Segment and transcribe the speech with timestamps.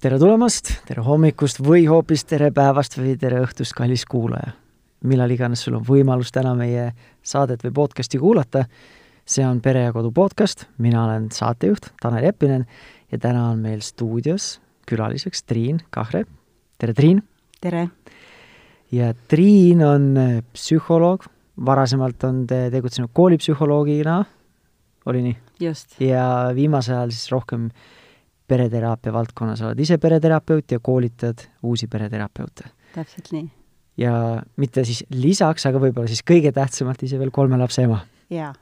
[0.00, 4.54] tere tulemast, tere hommikust või hoopis tere päevast või tere õhtust, kallis kuulaja.
[5.04, 6.86] millal iganes sul on võimalus täna meie
[7.22, 8.64] saadet või podcasti kuulata,
[9.24, 12.64] see on Pere ja Kodu podcast, mina olen saatejuht Tanel Jeppinen
[13.12, 14.58] ja täna on meil stuudios
[14.88, 16.24] külaliseks Triin Kahre.
[16.78, 17.22] tere, Triin!
[17.60, 17.90] tere!
[18.92, 20.10] ja Triin on
[20.54, 21.28] psühholoog,
[21.60, 24.24] varasemalt on te tegutsenud koolipsühholoogina,
[25.04, 25.38] oli nii?
[25.60, 26.00] just.
[26.00, 27.68] ja viimasel ajal siis rohkem
[28.50, 32.70] pereteraapia valdkonnas, oled ise pereterapeut ja koolitad uusi pereterapeute.
[32.94, 33.46] täpselt nii.
[34.00, 34.14] ja
[34.56, 38.02] mitte siis lisaks, aga võib-olla siis kõige tähtsamalt ise veel kolme lapse ema.
[38.30, 38.52] jaa.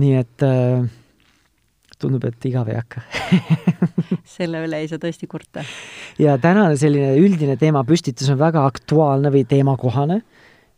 [0.00, 0.84] nii et äh,
[2.00, 3.02] tundub, et igav ei hakka
[4.36, 5.64] selle üle ei saa tõesti kurta.
[6.18, 10.22] ja tänane selline üldine teemapüstitus on väga aktuaalne või teemakohane,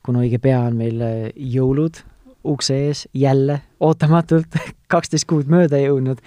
[0.03, 2.03] kuna õige pea on meil äh, jõulud
[2.45, 4.59] ukse ees jälle ootamatult
[4.93, 6.21] kaksteist kuud mööda jõudnud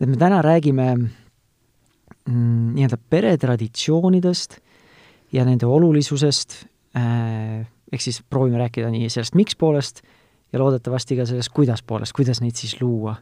[0.00, 4.58] et me täna räägime mm, nii-öelda peretraditsioonidest
[5.32, 6.64] ja nende olulisusest
[6.96, 10.02] äh,, ehk siis proovime rääkida nii sellest miks poolest
[10.52, 13.16] ja loodetavasti ka sellest kuidas poolest, kuidas neid siis luua.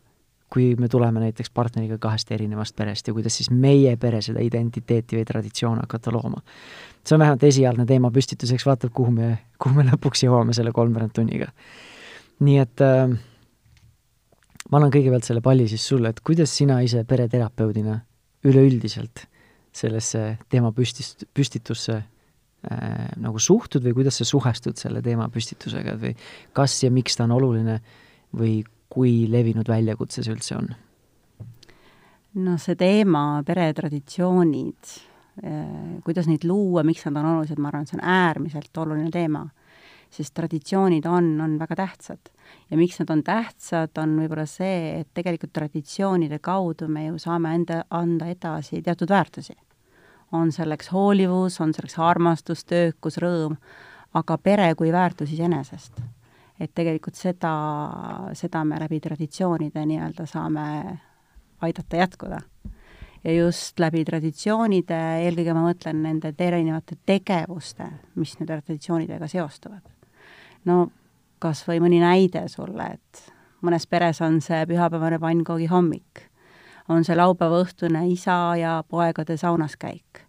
[0.55, 5.17] kui me tuleme näiteks partneriga kahest erinevast perest ja kuidas siis meie pere seda identiteeti
[5.17, 6.43] või traditsioone hakata looma.
[7.07, 11.13] see on vähemalt esialgne teemapüstitus, eks vaatab, kuhu me, kuhu me lõpuks jõuame selle kolmveerand
[11.13, 11.48] tunniga.
[12.41, 13.15] Nii et äh,
[14.71, 17.99] ma annan kõigepealt selle palli siis sulle, et kuidas sina ise pereterapeudina
[18.45, 19.27] üleüldiselt
[19.75, 26.15] sellesse teemapüstist-, püstitusse äh, nagu suhtud või kuidas sa suhestud selle teemapüstitusega või
[26.57, 27.81] kas ja miks ta on oluline
[28.35, 30.71] või kui levinud väljakutse see üldse on?
[32.45, 34.95] no see teema, peretraditsioonid
[35.45, 39.11] äh,, kuidas neid luua, miks nad on olulised, ma arvan, et see on äärmiselt oluline
[39.15, 39.45] teema.
[40.15, 42.31] Sest traditsioonid on, on väga tähtsad
[42.70, 47.55] ja miks nad on tähtsad, on võib-olla see, et tegelikult traditsioonide kaudu me ju saame
[47.58, 49.57] enda, anda edasi teatud väärtusi.
[50.33, 53.55] on selleks hoolivus, on selleks armastus, töökus, rõõm,
[54.14, 56.01] aga pere kui väärtus iseenesest.
[56.61, 57.52] et tegelikult seda,
[58.33, 60.98] seda me läbi traditsioonide nii-öelda saame
[61.61, 62.41] aidata jätkuda.
[63.25, 69.94] ja just läbi traditsioonide, eelkõige ma mõtlen nende erinevate tegevuste, mis nende traditsioonidega seostuvad.
[70.64, 70.89] No
[71.42, 73.25] kas või mõni näide sulle, et
[73.64, 76.27] mõnes peres on see pühapäevane pannkoogi hommik,
[76.89, 80.25] on see laupäeva õhtune isa ja poegade saunas käik,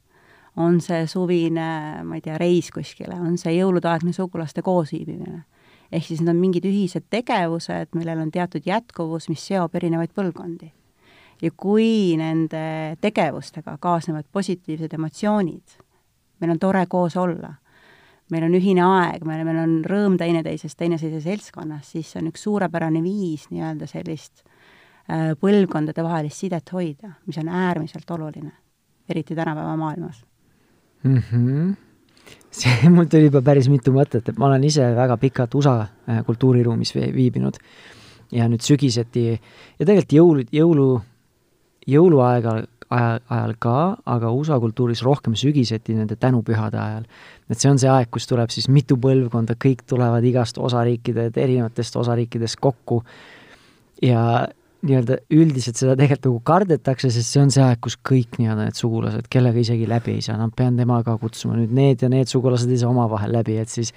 [0.56, 5.44] on see suvine, ma ei tea, reis kuskile, on see jõuludeaegne sugulaste koosviibimine.
[5.92, 10.72] ehk siis need on mingid ühised tegevused, millel on teatud jätkuvus, mis seob erinevaid põlvkondi.
[11.42, 15.80] ja kui nende tegevustega kaasnevad positiivsed emotsioonid,
[16.40, 17.56] meil on tore koos olla
[18.34, 22.46] meil on ühine aeg, meil, meil on rõõm teineteisest, teineteise seltskonnas, siis see on üks
[22.48, 28.54] suurepärane viis nii-öelda sellist äh, põlvkondadevahelist sidet hoida, mis on äärmiselt oluline,
[29.10, 30.24] eriti tänapäeva maailmas
[31.04, 31.18] mm.
[31.18, 31.76] -hmm.
[32.50, 36.24] see, mul tuli juba päris mitu mõtet, et ma olen ise väga pikalt USA äh,
[36.26, 37.62] kultuuriruumis viibinud
[38.32, 40.90] ja nüüd sügiseti ja tegelikult jõulu, jõulu,
[41.88, 47.08] jõuluaega aja, ajal ka, aga USA kultuuris rohkem sügiseti nende tänupühade ajal.
[47.50, 51.96] et see on see aeg, kus tuleb siis mitu põlvkonda, kõik tulevad igast osariikide, erinevatest
[52.02, 53.04] osariikidest kokku
[54.04, 54.48] ja
[54.86, 58.78] nii-öelda üldiselt seda tegelikult nagu kardetakse, sest see on see aeg, kus kõik nii-öelda need
[58.78, 62.30] sugulased, kellega isegi läbi ei saa, no pean tema ka kutsuma, nüüd need ja need
[62.32, 63.94] sugulased ei saa omavahel läbi, et siis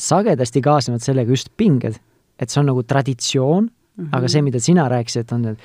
[0.00, 2.00] sagedasti kaasnevad sellega just pinged.
[2.40, 4.16] et see on nagu traditsioon mm, -hmm.
[4.16, 5.58] aga see, mida sina rääkisid, on need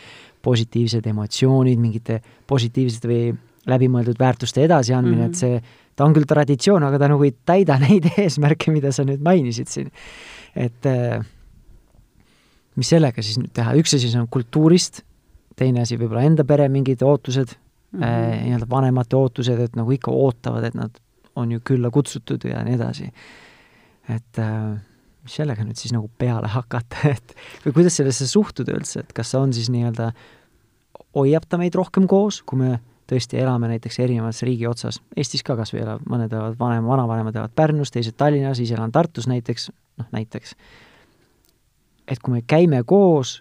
[0.45, 3.33] positiivsed emotsioonid, mingite positiivsete või
[3.69, 5.33] läbimõeldud väärtuste edasiandmine mm, -hmm.
[5.33, 9.05] et see, ta on küll traditsioon, aga ta nagu ei täida neid eesmärke, mida sa
[9.07, 9.91] nüüd mainisid siin.
[10.55, 11.25] et äh,
[12.75, 15.01] mis sellega siis nüüd teha, üks asi on kultuurist,
[15.55, 18.03] teine asi võib-olla enda pere mingid ootused mm, -hmm.
[18.03, 21.01] äh, nii-öelda vanemate ootused, et nagu ikka ootavad, et nad
[21.35, 23.11] on ju külla kutsutud ja nii edasi.
[24.09, 24.77] et äh,
[25.25, 27.35] mis sellega nüüd siis nagu peale hakata, et
[27.65, 30.11] või kuidas sellesse suhtuda üldse, et kas see on siis nii-öelda,
[31.17, 32.75] hoiab ta meid rohkem koos, kui me
[33.09, 37.37] tõesti elame näiteks erinevas riigi otsas, Eestis ka kas või elab, mõned elavad vanem, vanavanemad
[37.37, 39.69] elavad Pärnus, teised Tallinnas, ise elan Tartus näiteks,
[40.01, 40.55] noh näiteks.
[42.07, 43.39] et kui me käime koos,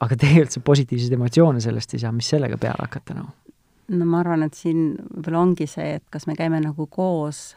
[0.00, 3.32] aga tegelikult see positiivseid emotsioone sellest ei saa, mis sellega peale hakata nagu?
[3.88, 7.52] no ma arvan, et siin võib-olla ongi see, et kas me käime nagu koos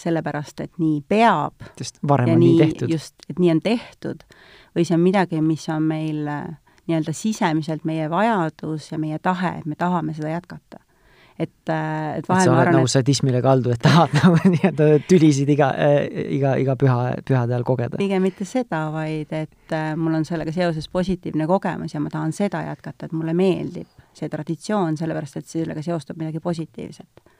[0.00, 1.68] sellepärast, et nii peab.
[1.78, 2.92] sest varem on nii, nii tehtud.
[2.92, 4.26] just, et nii on tehtud,
[4.76, 6.44] või see on midagi, mis on meil äh,
[6.90, 10.80] nii-öelda sisemiselt meie vajadus ja meie tahe, et me tahame seda jätkata.
[11.40, 12.92] et, äh, et vahel et sa oled nagu et...
[12.92, 16.02] sadismile kaldu, et tahad nagu nii-öelda tülisid iga äh,,
[16.36, 18.00] iga, iga püha, pühade ajal kogeda?
[18.00, 22.36] pigem mitte seda, vaid et äh, mul on sellega seoses positiivne kogemus ja ma tahan
[22.36, 27.30] seda jätkata, et mulle meeldib see traditsioon, sellepärast et sellega seostub midagi positiivset.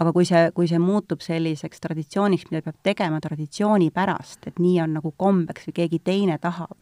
[0.00, 4.80] Aga kui see, kui see muutub selliseks traditsiooniks, mida peab tegema traditsiooni pärast, et nii
[4.84, 6.76] on nagu kombeks või keegi teine tahab,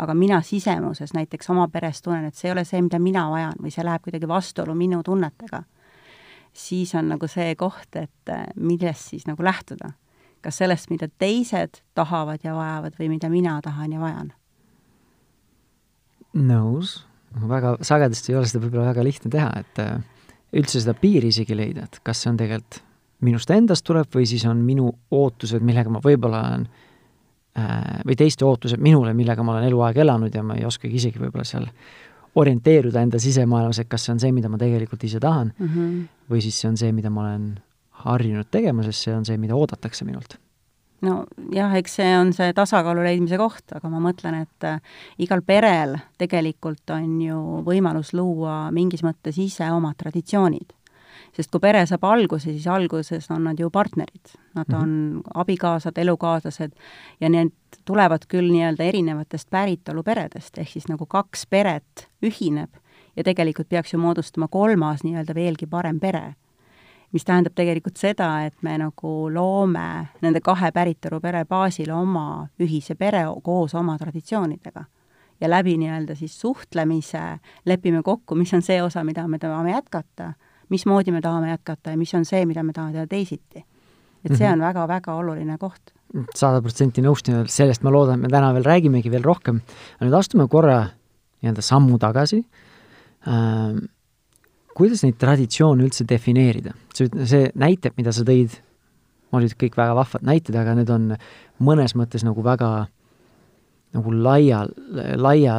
[0.00, 3.60] aga mina sisemuses näiteks oma peres tunnen, et see ei ole see, mida mina vajan
[3.60, 5.62] või see läheb kuidagi vastuollu minu tunnetega,
[6.52, 9.94] siis on nagu see koht, et äh, millest siis nagu lähtuda.
[10.40, 14.32] kas sellest, mida teised tahavad ja vajavad või mida mina tahan ja vajan?
[16.34, 17.04] nõus
[17.48, 20.00] väga sagedasti ei ole seda võib-olla väga lihtne teha, et äh,
[20.56, 22.82] üldse seda piiri isegi leida, et kas see on tegelikult
[23.26, 26.66] minust endast tuleb või siis on minu ootused, millega ma võib-olla olen
[27.58, 31.20] äh, või teiste ootused minule, millega ma olen eluaeg elanud ja ma ei oskagi isegi
[31.20, 31.68] võib-olla seal
[32.40, 36.04] orienteeruda enda sisemaailmas, et kas see on see, mida ma tegelikult ise tahan mm, -hmm.
[36.30, 37.50] või siis see on see, mida ma olen
[38.06, 40.38] harjunud tegema, sest see on see, mida oodatakse minult
[41.04, 44.80] nojah, eks see on see tasakaalu leidmise koht, aga ma mõtlen, et äh,
[45.22, 50.76] igal perel tegelikult on ju võimalus luua mingis mõttes ise omad traditsioonid.
[51.36, 54.82] sest kui pere saab alguse, siis alguses on nad ju partnerid, nad mm -hmm.
[54.82, 56.72] on abikaasad, elukaaslased
[57.20, 57.52] ja need
[57.84, 62.70] tulevad küll nii-öelda erinevatest päritoluperedest, ehk siis nagu kaks peret ühineb
[63.16, 66.34] ja tegelikult peaks ju moodustama kolmas nii-öelda veelgi parem pere
[67.12, 69.86] mis tähendab tegelikult seda, et me nagu loome
[70.22, 74.84] nende kahe päritolupere baasil oma ühise pere koos oma traditsioonidega.
[75.40, 80.32] ja läbi nii-öelda siis suhtlemise lepime kokku, mis on see osa, mida me tahame jätkata,
[80.68, 83.64] mismoodi me tahame jätkata ja mis on see, mida me tahame teha teisiti.
[84.24, 84.52] et see mhm.
[84.52, 85.94] on väga-väga oluline koht.
[86.34, 89.62] sada protsenti nõustun, sellest ma loodan, et me täna veel räägimegi veel rohkem.
[90.00, 90.90] nüüd astume korra
[91.42, 92.44] nii-öelda sammu tagasi
[93.26, 93.88] ähm,
[94.76, 96.74] kuidas neid traditsioone üldse defineerida?
[96.94, 98.56] see näited, mida sa tõid,
[99.32, 101.12] olid kõik väga vahvad näited, aga need on
[101.62, 102.88] mõnes mõttes nagu väga
[103.96, 104.64] nagu laia,
[105.18, 105.54] laia,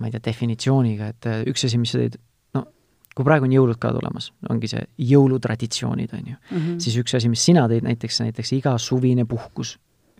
[0.00, 2.16] ma ei tea, definitsiooniga, et äh, üks asi, mis sa tõid,
[2.56, 2.64] no
[3.16, 6.80] kui praegu on jõulud ka tulemas, ongi see jõulutraditsioonid, on ju mm, -hmm.
[6.80, 9.76] siis üks asi, mis sina tõid näiteks, näiteks iga suvine puhkus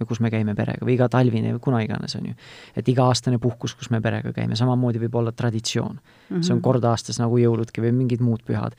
[0.08, 2.34] kus me käime perega või iga talvine või kuna iganes, on ju.
[2.76, 6.02] et iga-aastane puhkus, kus me perega käime, samamoodi võib olla traditsioon mm.
[6.36, 6.42] -hmm.
[6.42, 8.76] see on kord aastas nagu jõuludki või mingid muud pühad.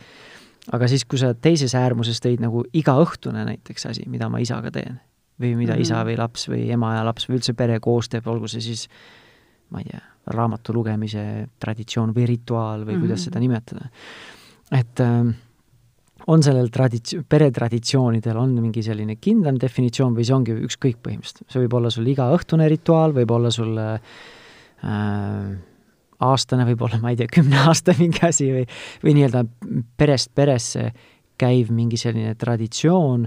[0.71, 4.99] aga siis, kui sa teises äärmuses tõid nagu igaõhtune näiteks asi, mida ma isaga teen
[5.41, 5.81] või mida mm -hmm.
[5.81, 8.89] isa või laps või ema ja laps või üldse pere koos teeb, olgu see siis
[9.69, 12.99] ma ei tea, raamatu lugemise traditsioon või rituaal või mm -hmm.
[12.99, 13.89] kuidas seda nimetada.
[14.71, 15.35] et äh,
[16.31, 21.63] on sellel tradits-, peretraditsioonidel on mingi selline kindlam definitsioon või see ongi ükskõik põhimõtteliselt, see
[21.65, 23.99] võib olla sul igaõhtune rituaal, võib olla sul äh,
[26.21, 28.65] aastane, võib-olla, ma ei tea, kümne aasta mingi asi või,
[29.03, 29.45] või nii-öelda
[29.97, 30.89] perest peresse
[31.41, 33.25] käiv mingi selline traditsioon,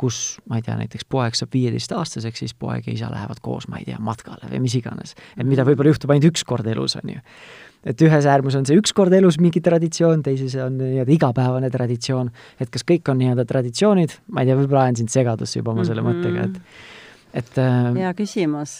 [0.00, 3.82] kus, ma ei tea, näiteks poeg saab viieteistaastaseks, siis poeg ja isa lähevad koos, ma
[3.82, 5.12] ei tea, matkale või mis iganes.
[5.36, 7.20] et mida võib-olla juhtub ainult üks kord elus, on ju
[7.86, 12.30] et ühes äärmus on see üks kord elus mingi traditsioon, teises on nii-öelda igapäevane traditsioon,
[12.60, 15.86] et kas kõik on nii-öelda traditsioonid, ma ei tea, võib-olla ajan sind segadusse juba oma
[15.88, 16.20] selle mm -hmm.
[16.20, 18.76] mõttega, et, et äh, hea küsimus,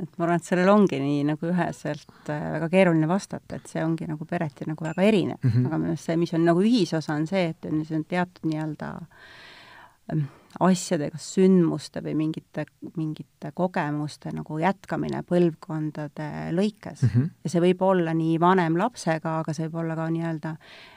[0.00, 3.84] et ma arvan, et sellel ongi nii nagu üheselt äh, väga keeruline vastata, et see
[3.84, 5.66] ongi nagu pereti nagu väga erinev mm, -hmm.
[5.66, 8.92] aga minu arust see, mis on nagu ühisosa, on see, et on, teatud nii-öelda
[10.12, 12.64] äh, asjadega, sündmuste või mingite,
[12.96, 17.10] mingite kogemuste nagu jätkamine põlvkondade lõikes mm.
[17.12, 17.28] -hmm.
[17.44, 20.54] ja see võib olla nii vanem lapsega, aga see võib olla ka nii-öelda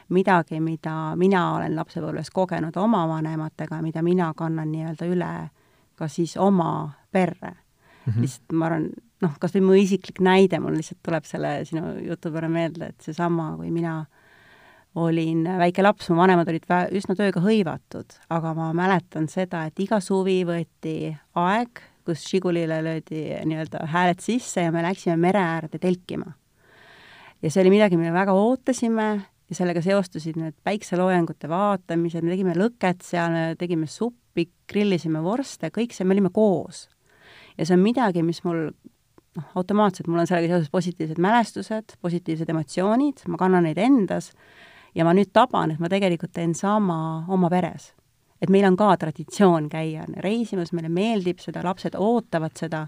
[0.09, 5.33] midagi, mida mina olen lapsepõlves kogenud oma vanematega, mida mina kannan nii-öelda üle
[5.95, 8.13] ka siis oma perre mm.
[8.13, 8.21] -hmm.
[8.21, 8.89] lihtsalt ma arvan,
[9.21, 13.01] noh, kas või mu isiklik näide, mul lihtsalt tuleb selle sinu jutu peale meelde, et
[13.01, 14.05] seesama, kui mina
[14.95, 19.79] olin väike laps, mu vanemad olid vä-, üsna tööga hõivatud, aga ma mäletan seda, et
[19.81, 25.79] iga suvi võeti aeg, kus Žigulile löödi nii-öelda hääled sisse ja me läksime mere äärde
[25.79, 26.33] telkima.
[27.41, 29.07] ja see oli midagi, mida väga ootasime
[29.49, 35.71] ja sellega seostusid need päikseloojangute vaatamised, me tegime lõket seal, me tegime suppi, grillisime vorste,
[35.73, 36.87] kõik see, me olime koos.
[37.57, 42.49] ja see on midagi, mis mul noh, automaatselt mul on sellega seoses positiivsed mälestused, positiivsed
[42.53, 44.33] emotsioonid, ma kannan neid endas
[44.95, 47.93] ja ma nüüd taban, et ma tegelikult teen sama oma peres.
[48.41, 52.87] et meil on ka traditsioon käia reisimas, meile meeldib seda, lapsed ootavad seda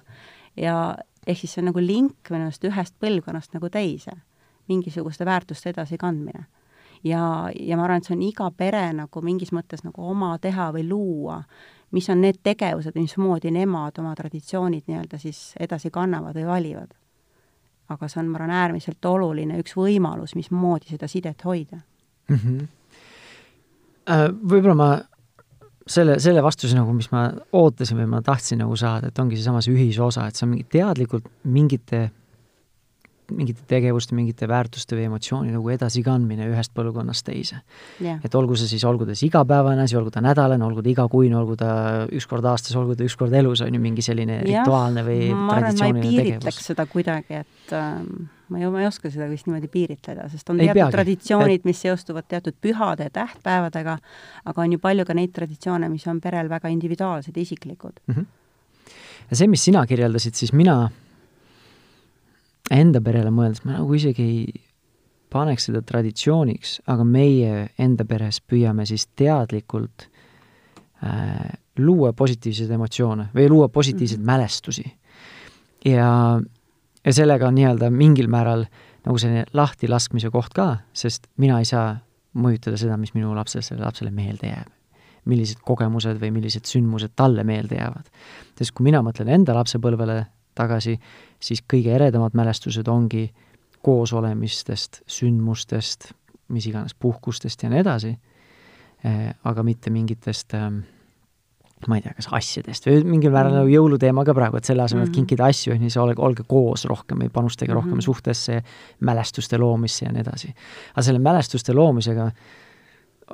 [0.58, 0.98] ja
[1.28, 4.12] ehk siis see on nagu link minu arust ühest põlvkonnast nagu teise,
[4.68, 6.46] mingisuguste väärtuste edasikandmine.
[7.04, 10.72] ja, ja ma arvan, et see on iga pere nagu mingis mõttes nagu oma teha
[10.76, 11.42] või luua,
[11.92, 16.94] mis on need tegevused, mismoodi nemad oma traditsioonid nii-öelda siis edasi kannavad või valivad.
[17.90, 21.80] aga see on, ma arvan, äärmiselt oluline üks võimalus, mismoodi seda sidet hoida
[22.30, 22.40] mm.
[22.40, 22.68] -hmm.
[24.46, 24.90] Võib-olla ma
[25.88, 29.62] selle, selle vastuse nagu, mis ma ootasin või ma tahtsin nagu saada, et ongi seesama
[29.62, 32.12] see ühisosa, et sa mingi teadlikult mingite
[33.34, 37.58] mingite tegevuste, mingite väärtuste või emotsiooni nagu edasikandmine ühest põlvkonnast teise
[38.04, 38.20] yeah..
[38.24, 41.36] et olgu see siis, olgu ta siis igapäevane asi, olgu ta nädalane, olgu ta igakuine,
[41.40, 41.72] olgu ta
[42.12, 45.20] üks kord aastas, olgu ta üks kord elus, on ju, mingi selline ja, rituaalne või
[45.34, 46.62] traditsiooniline tegevus.
[46.68, 50.60] seda kuidagi, et ähm, ma ei, ma ei oska seda vist niimoodi piiritleda, sest on
[50.60, 50.98] ei teatud peagi.
[50.98, 53.98] traditsioonid, mis seostuvad teatud pühade ja tähtpäevadega,
[54.52, 58.14] aga on ju palju ka neid traditsioone, mis on perel väga individuaalsed isiklikud mm.
[58.14, 58.28] -hmm.
[59.32, 60.90] ja see, mis sina kirjeldasid, siis mina
[62.72, 64.62] enda perele mõeldes, ma nagu isegi ei
[65.36, 70.08] paneks seda traditsiooniks, aga meie enda peres püüame siis teadlikult
[71.04, 74.32] äh, luua positiivseid emotsioone või luua positiivseid mm -hmm.
[74.32, 74.86] mälestusi.
[75.86, 76.42] ja
[77.06, 78.66] ja sellega on nii-öelda mingil määral
[79.06, 81.98] nagu selline lahtilaskmise koht ka, sest mina ei saa
[82.36, 84.72] mõjutada seda, mis minu lapsele, sellele lapsele meelde jääb.
[85.26, 88.10] millised kogemused või millised sündmused talle meelde jäävad.
[88.58, 90.98] sest kui mina mõtlen enda lapsepõlvele tagasi,
[91.40, 93.28] siis kõige eredamad mälestused ongi
[93.86, 96.12] koosolemistest, sündmustest,
[96.50, 98.16] mis iganes puhkustest ja nii edasi,
[99.06, 100.70] eh, aga mitte mingitest äh,
[101.88, 103.62] ma ei tea, kas asjadest või mingil määral mm.
[103.62, 105.18] nagu jõuluteema ka praegu, et selle asemel, et mm.
[105.20, 107.90] kinkida asju, siis olge, olge koos rohkem või panustage mm -hmm.
[107.92, 108.62] rohkem suhtesse,
[109.06, 110.54] mälestuste loomisse ja nii edasi.
[110.94, 112.30] aga selle mälestuste loomisega,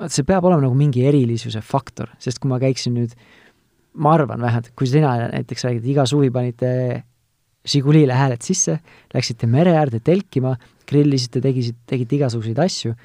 [0.08, 3.16] see peab olema nagu mingi erilisuse faktor, sest kui ma käiksin nüüd,
[3.94, 7.04] ma arvan vähemalt, kui sina näiteks räägid, iga suvi panite
[7.68, 8.80] Žigulile hääled sisse,
[9.14, 10.56] läksite mere äärde telkima,
[10.90, 12.96] grillisite, tegisite, tegite igasuguseid asju,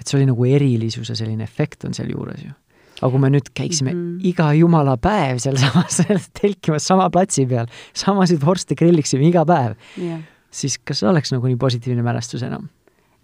[0.00, 2.54] et see oli nagu erilisuse selline efekt on sealjuures ju
[2.96, 4.28] aga kui me nüüd käiksime mm -hmm.
[4.30, 6.00] iga jumala päev sealsamas
[6.40, 11.56] telkimas sama platsi peal, samasid vorste grilliksime iga päev yeah., siis kas oleks nagu nii
[11.56, 12.68] positiivne mälestus enam?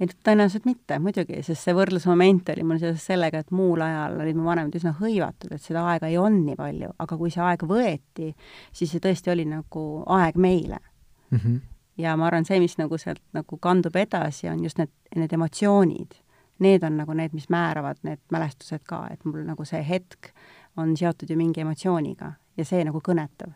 [0.03, 4.39] Ei, tõenäoliselt mitte, muidugi, sest see võrdlusmoment oli mul seoses sellega, et muul ajal olid
[4.39, 7.63] mu vanemad üsna hõivatud, et seda aega ei olnud nii palju, aga kui see aeg
[7.71, 8.33] võeti,
[8.75, 9.87] siis see tõesti oli nagu
[10.19, 11.39] aeg meile mm.
[11.39, 11.61] -hmm.
[12.03, 16.21] ja ma arvan, see, mis nagu sealt nagu kandub edasi, on just need, need emotsioonid
[16.63, 20.31] need on nagu need, mis määravad need mälestused ka, et mul nagu see hetk
[20.77, 23.53] on seotud ju mingi emotsiooniga ja see nagu kõnetab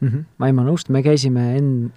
[0.00, 0.08] mm.
[0.08, 0.24] -hmm.
[0.38, 1.92] ma ei, ma nõustun, me käisime enn-,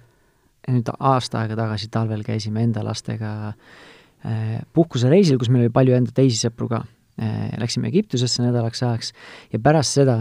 [0.68, 6.14] nüüd aasta aega tagasi talvel käisime enda lastega äh, puhkusereisil, kus meil oli palju enda
[6.14, 7.48] teisi sõpru ka äh,.
[7.58, 9.12] Läksime Egiptusesse nädalaks ajaks
[9.52, 10.20] ja pärast seda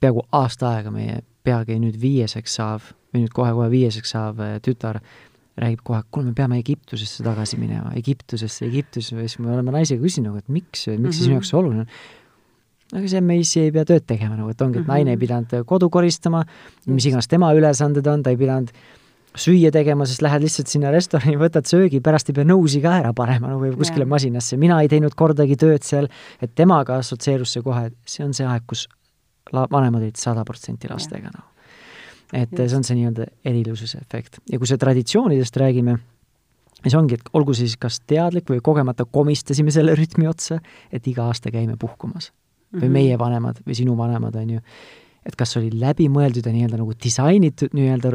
[0.00, 5.00] peaaegu aasta aega meie peagi nüüd viieseks saav või nüüd kohe-kohe viieseks saav äh, tütar
[5.56, 10.34] räägib kohe, kuule, me peame Egiptusesse tagasi minema, Egiptusesse, Egiptusesse, siis me oleme naisega küsinud
[10.34, 11.12] nagu, et miks, miks mm -hmm.
[11.12, 11.38] see sinu mhm.
[11.38, 12.98] jaoks oluline on.
[12.98, 15.88] aga see meis ei pea tööd tegema nagu, et ongi, et naine ei pidanud kodu
[15.90, 16.44] koristama,
[16.86, 18.70] mis iganes tema ülesanded on, ta ei pidanud
[19.40, 23.12] süüa tegema, sest lähed lihtsalt sinna restorani, võtad söögi, pärast ei pea nõusi ka ära
[23.16, 24.12] panema no, või kuskile yeah.
[24.14, 26.08] masinasse, mina ei teinud kordagi tööd seal,
[26.40, 28.86] et temaga assotsieerus see kohe, see on see aeg, kus
[29.52, 31.52] la-, vanemad olid sada protsenti lastega, noh
[32.32, 32.70] et Just.
[32.70, 34.40] see on see nii-öelda erilisuse efekt.
[34.50, 35.96] ja kui see traditsioonidest räägime,
[36.82, 40.58] siis ongi, et olgu siis kas teadlik või kogemata komistasime selle rütmi otsa,
[40.92, 42.32] et iga aasta käime puhkumas.
[42.72, 42.92] või -hmm.
[42.92, 44.60] meie vanemad või sinu vanemad, on ju,
[45.26, 48.12] et kas oli läbimõeldud ja nii-öelda nagu disainitud nii-öelda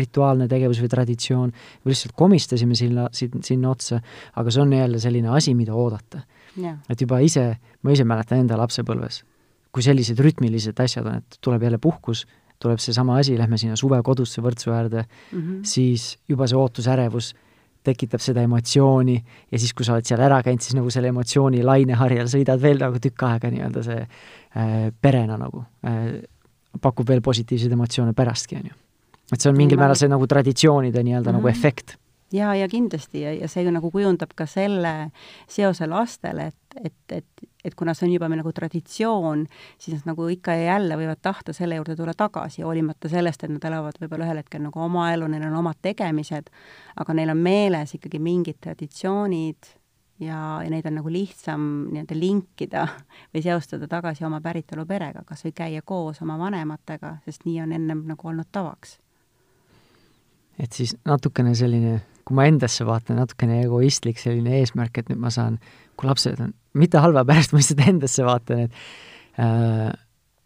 [0.00, 1.54] rituaalne tegevus või traditsioon
[1.84, 4.02] või lihtsalt komistasime sinna, sinna otsa,
[4.36, 6.22] aga see on jälle selline asi, mida oodata
[6.90, 7.46] et juba ise,
[7.82, 9.22] ma ise mäletan enda lapsepõlves,
[9.72, 12.26] kui sellised rütmilised asjad on, et tuleb jälle puhkus
[12.62, 15.64] tuleb seesama asi, lähme sinna suvekodusse Võrtsu äärde mm, -hmm.
[15.66, 17.32] siis juba see ootusärevus
[17.82, 19.16] tekitab seda emotsiooni
[19.50, 22.78] ja siis, kui sa oled seal ära käinud, siis nagu selle emotsiooni laineharjal sõidad veel
[22.78, 26.22] nagu tükk aega nii-öelda see äh, perena nagu äh,
[26.80, 28.78] pakub veel positiivseid emotsioone pärastki, on ju.
[29.32, 31.42] et see on mingil määral see nagu traditsioonide nii-öelda mm -hmm.
[31.42, 31.58] nagu mhm.
[31.58, 31.96] efekt
[32.32, 35.10] ja, ja kindlasti ja, ja see nagu kujundab ka selle
[35.50, 39.44] seose lastele, et, et, et, et kuna see on juba meil nagu traditsioon,
[39.78, 43.52] siis nad nagu ikka ja jälle võivad tahta selle juurde tulla tagasi, hoolimata sellest, et
[43.52, 46.50] nad elavad võib-olla ühel hetkel nagu oma elu, neil on omad tegemised,
[46.96, 49.76] aga neil on meeles ikkagi mingid traditsioonid
[50.22, 52.86] ja, ja neid on nagu lihtsam nii-öelda linkida
[53.34, 57.76] või seostada tagasi oma päritolu perega, kas või käia koos oma vanematega, sest nii on
[57.78, 58.98] ennem nagu olnud tavaks.
[60.58, 65.30] et siis natukene selline kui ma endasse vaatan, natukene egoistlik selline eesmärk, et nüüd ma
[65.34, 65.58] saan,
[65.98, 69.90] kui lapsed on, mitte halva pärast, ma lihtsalt endasse vaatan, et äh,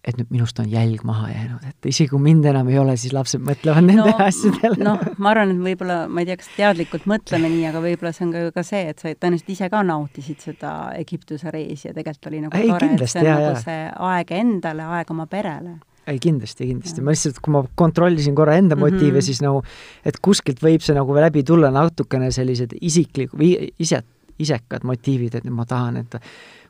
[0.06, 3.14] et nüüd minust on jälg maha jäänud, et isegi kui mind enam ei ole, siis
[3.16, 4.78] lapsed mõtlevad nende no, asjadele.
[4.86, 8.26] noh, ma arvan, et võib-olla, ma ei tea, kas teadlikult mõtleme nii, aga võib-olla see
[8.28, 11.96] on ka ju ka see, et sa tõenäoliselt ise ka nautisid seda Egiptuse reisi ja
[11.96, 13.60] tegelikult oli nagu ei, tore, et see on jah, nagu jah.
[13.66, 18.54] see aeg endale, aeg oma perele ei kindlasti, kindlasti, ma lihtsalt, kui ma kontrollisin korra
[18.60, 19.26] enda motiive mm, -hmm.
[19.26, 19.64] siis nagu,
[20.06, 23.34] et kuskilt võib see nagu läbi tulla natukene sellised isiklik-
[23.82, 24.04] ise,
[24.38, 26.14] isekad motiivid, et ma tahan, et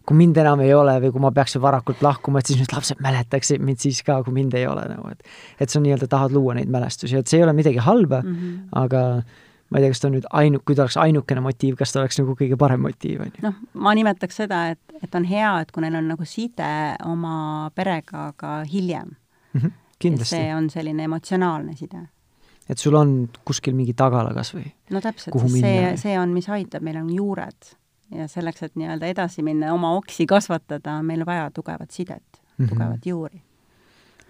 [0.07, 3.01] kui mind enam ei ole või kui ma peaksin varakult lahkuma, et siis nüüd lapsed
[3.03, 5.27] mäletaksid mind siis ka, kui mind ei ole nagu, et
[5.61, 8.63] et on nii-öelda, tahad luua neid mälestusi, et see ei ole midagi halba mm, -hmm.
[8.85, 9.03] aga
[9.71, 12.01] ma ei tea, kas ta on nüüd ainu-, kui ta oleks ainukene motiiv, kas ta
[12.01, 13.45] oleks nagu kõige parem motiiv, on ju.
[13.49, 16.73] noh, ma nimetaks seda, et, et on hea, et kui neil on nagu side
[17.07, 19.17] oma perega ka hiljem
[19.55, 19.61] mm.
[19.61, 20.37] -hmm, kindlasti.
[20.37, 22.07] see on selline emotsionaalne side.
[22.69, 24.71] et sul on kuskil mingi tagala kas või?
[24.91, 27.75] no täpselt, see, see on, mis aitab, meil on juured
[28.15, 32.65] ja selleks, et nii-öelda edasi minna, oma oksi kasvatada, on meil vaja tugevat sidet mm,
[32.65, 32.69] -hmm.
[32.69, 33.43] tugevat juuri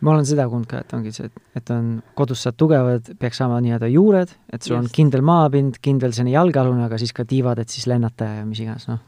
[0.01, 3.41] ma olen seda kuulnud ka, et ongi see, et, et on, kodus saad tugevad, peaks
[3.41, 4.83] saama nii-öelda juured, et sul Just.
[4.83, 8.61] on kindel maapind, kindel selline jalgealune, aga siis ka tiivad, et siis lennata ja mis
[8.61, 9.01] iganes, noh.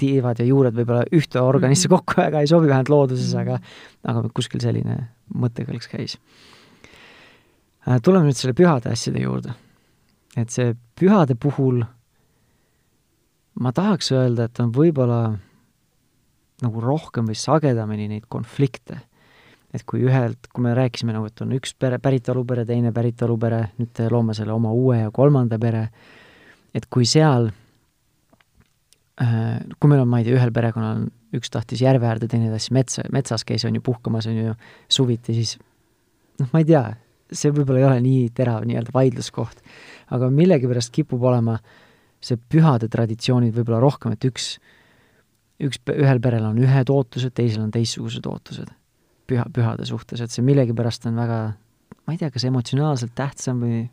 [0.00, 1.96] tiivad ja juured võib-olla ühte organisse -hmm.
[1.98, 3.40] kokku väga ei sobi, vähemalt looduses -hmm.
[3.40, 3.58] aga
[4.14, 4.96] aga kuskil selline
[5.34, 6.18] mõttekõlks käis.
[7.88, 9.54] Äh, tuleme nüüd selle pühade asjade juurde.
[10.36, 11.84] et see pühade puhul
[13.64, 15.22] ma tahaks öelda, et on võib-olla
[16.64, 19.00] nagu rohkem või sagedamini neid konflikte.
[19.74, 24.04] Et kui ühelt, kui me rääkisime nagu, et on üks pere, päritolupere, teine päritolupere, nüüd
[24.12, 25.88] loome selle oma uue ja kolmanda pere,
[26.74, 27.48] et kui seal,
[29.18, 32.70] äh, kui meil on, ma ei tea, ühel perekonnal üks tahtis järve äärde, teine tahtis
[32.74, 34.54] metsa, metsas käis, on ju, puhkamas, on ju,
[34.92, 35.56] suviti, siis
[36.38, 36.84] noh, ma ei tea,
[37.34, 39.64] see võib-olla ei ole nii terav nii-öelda vaidluskoht,
[40.14, 41.58] aga millegipärast kipub olema
[42.24, 44.54] see pühade traditsioonid võib-olla rohkem, et üks,
[45.60, 48.72] üks, ühel perel on ühed ootused, teisel on teistsugused ootused
[49.28, 51.40] püha, pühade suhtes, et see millegipärast on väga,
[52.04, 53.84] ma ei tea, kas emotsionaalselt tähtsam või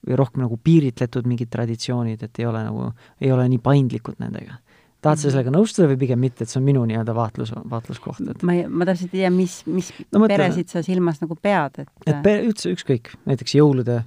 [0.00, 2.86] või rohkem nagu piiritletud mingid traditsioonid, et ei ole nagu,
[3.20, 4.54] ei ole nii paindlikud nendega.
[5.00, 5.32] tahad sa mhm.
[5.32, 8.66] sellega nõustuda või pigem mitte, et see on minu nii-öelda vaatlus, vaatluskoht, et ma ei,
[8.68, 12.44] ma täpselt ei tea, mis, mis no, peresid sa silmas nagu pead, et et pere,
[12.48, 14.02] üldse ükskõik, näiteks jõulude,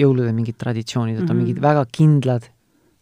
[0.00, 1.44] jõulude mingid traditsioonid, et on mm -hmm.
[1.46, 2.48] mingid väga kindlad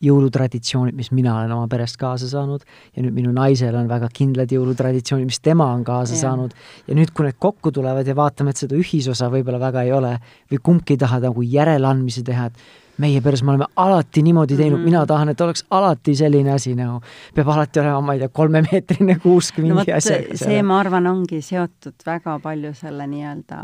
[0.01, 2.65] jõulutraditsioonid, mis mina olen oma perest kaasa saanud
[2.97, 6.23] ja nüüd minu naisel on väga kindlad jõulutraditsioonid, mis tema on kaasa ja.
[6.25, 6.55] saanud
[6.87, 10.15] ja nüüd, kui need kokku tulevad ja vaatame, et seda ühisosa võib-olla väga ei ole
[10.51, 14.79] või kumbki ei taha nagu järeleandmisi teha, et meie peres me oleme alati niimoodi teinud
[14.79, 14.91] mm, -hmm.
[14.93, 17.01] mina tahan, et oleks alati selline asi nagu,
[17.35, 20.37] peab alati olema, ma ei tea, kolmemeetrine kuusk mingi no, asjaga.
[20.37, 23.61] see, ma arvan, ongi seotud väga palju selle nii-öelda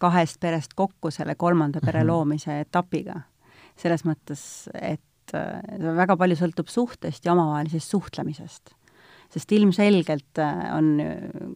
[0.00, 2.06] kahest perest kokku selle kolmanda pere mm -hmm.
[2.06, 3.20] loomise etapiga.
[3.76, 4.40] selles mõttes,
[4.82, 5.00] et
[5.36, 8.74] et väga palju sõltub suhtest ja omavahelisest suhtlemisest.
[9.30, 10.88] sest ilmselgelt äh, on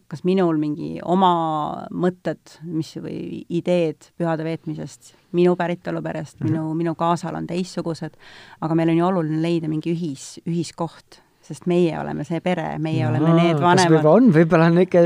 [0.07, 6.53] kas minul mingi oma mõtted, mis või ideed pühade veetmisest, minu päritoluperest mm, -hmm.
[6.53, 8.15] minu, minu kaasal on teistsugused,
[8.61, 13.03] aga meil on ju oluline leida mingi ühis, ühiskoht sest meie oleme see pere, meie
[13.03, 13.91] no, oleme need vanemad.
[13.91, 15.01] võib-olla on, võib-olla on ikka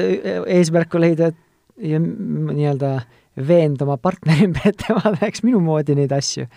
[0.55, 1.31] eesmärk leida
[1.79, 2.91] nii-öelda
[3.47, 6.47] veenda oma partneri ümber, et tema teeks minu moodi neid asju.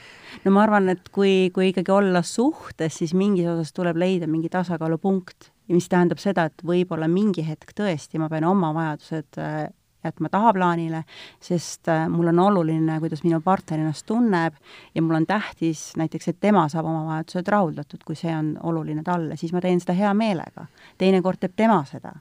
[0.45, 4.51] No ma arvan, et kui, kui ikkagi olla suhtes, siis mingis osas tuleb leida mingi
[4.53, 5.53] tasakaalupunkt.
[5.73, 9.69] Mis tähendab seda, et võib-olla mingi hetk tõesti ma pean oma vajadused äh,
[10.05, 11.05] jätma tahaplaanile,
[11.41, 14.59] sest äh, mul on oluline, kuidas minu partner ennast tunneb
[14.95, 19.07] ja mul on tähtis näiteks, et tema saab oma vajadused rahuldatud, kui see on oluline
[19.07, 20.67] talle, siis ma teen seda hea meelega.
[20.99, 22.17] teinekord teeb tema seda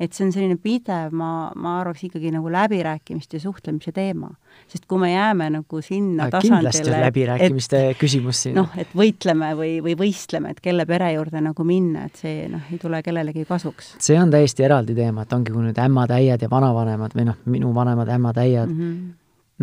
[0.00, 4.30] et see on selline pidev, ma, ma arvaks ikkagi nagu läbirääkimiste ja suhtlemise teema.
[4.68, 8.54] sest kui me jääme nagu sinna Aga tasandile läbirääkimiste et, küsimus siin.
[8.58, 12.62] noh, et võitleme või, või võistleme, et kelle pere juurde nagu minna, et see noh,
[12.72, 13.94] ei tule kellelegi kasuks.
[14.02, 17.74] see on täiesti eraldi teema, et ongi, kui nüüd ämmad-äiad ja vanavanemad või noh, minu
[17.74, 19.12] vanemad ämmad-äiad mm -hmm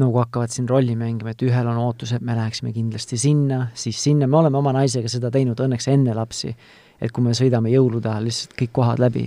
[0.01, 4.03] nagu hakkavad siin rolli mängima, et ühel on ootus, et me läheksime kindlasti sinna, siis
[4.03, 6.55] sinna, me oleme oma naisega seda teinud õnneks enne lapsi,
[7.01, 9.25] et kui me sõidame jõulude ajal lihtsalt kõik kohad läbi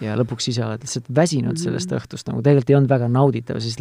[0.00, 1.62] ja lõpuks ise oled lihtsalt väsinud mhm.
[1.62, 3.80] sellest õhtust, nagu tegelikult ei olnud väga nauditav, siis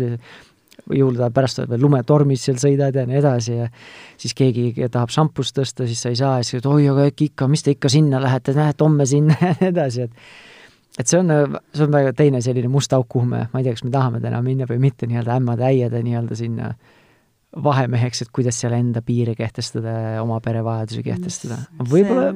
[0.89, 3.65] ajal pärast oled veel lumetormis seal sõidad ja nii edasi ja
[4.17, 7.31] siis keegi tahab šampust tõsta, siis sa ei saa ja siis ütled, oi, aga äkki
[7.33, 11.19] ikka, mis te ikka sinna lähete, näed, homme sinna ja nii edasi, et et see
[11.21, 11.29] on,
[11.75, 14.19] see on väga teine selline must auk, kuhu me, ma ei tea, kas me tahame
[14.23, 16.98] täna minna või mitte, nii-öelda ämmade-äiade nii-öelda sinna äh,
[17.49, 21.57] vahemeheks, et kuidas seal enda piire kehtestada ja oma pere vajadusi kehtestada.
[21.81, 22.27] võib-olla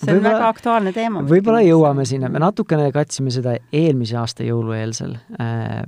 [0.00, 1.24] see on väga aktuaalne teema.
[1.28, 5.82] võib-olla jõuame sinna, me natukene katsime seda eelmise aasta jõulueelsel äh,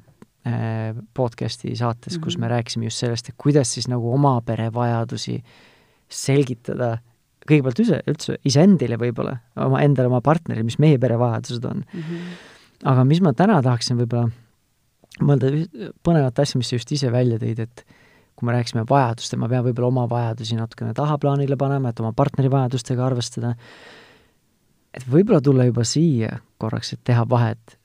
[0.45, 2.25] äh, podcasti saates mm, -hmm.
[2.27, 2.53] kus me mhm.
[2.53, 5.41] rääkisime just sellest, et kuidas siis nagu oma pere vajadusi
[6.09, 6.99] selgitada
[7.49, 12.01] kõigepealt üldse, üldse iseendile võib-olla, oma endale, oma partnerile, mis meie pere vajadused on mm.
[12.01, 12.39] -hmm.
[12.93, 14.29] aga mis ma täna tahaksin võib-olla
[15.23, 15.51] mõelda
[16.03, 17.85] põnevat asja, mis sa just ise välja tõid, et
[18.45, 22.51] kui me rääkisime vajadustest, ma pean võib-olla oma vajadusi natukene tahaplaanile panema, et oma partneri
[22.53, 23.55] vajadustega arvestada,
[24.93, 27.79] et võib-olla tulla juba siia korraks, et teha vahet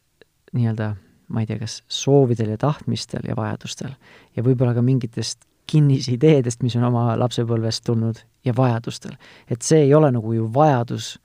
[0.54, 0.93] nii-öelda,
[1.30, 3.93] ma ei tea, kas soovidel ja tahtmistel ja vajadustel
[4.36, 9.15] ja võib-olla ka mingitest kinnisideedest, mis on oma lapsepõlvest tulnud, ja vajadustel.
[9.48, 11.17] et see ei ole nagu ju vajadus,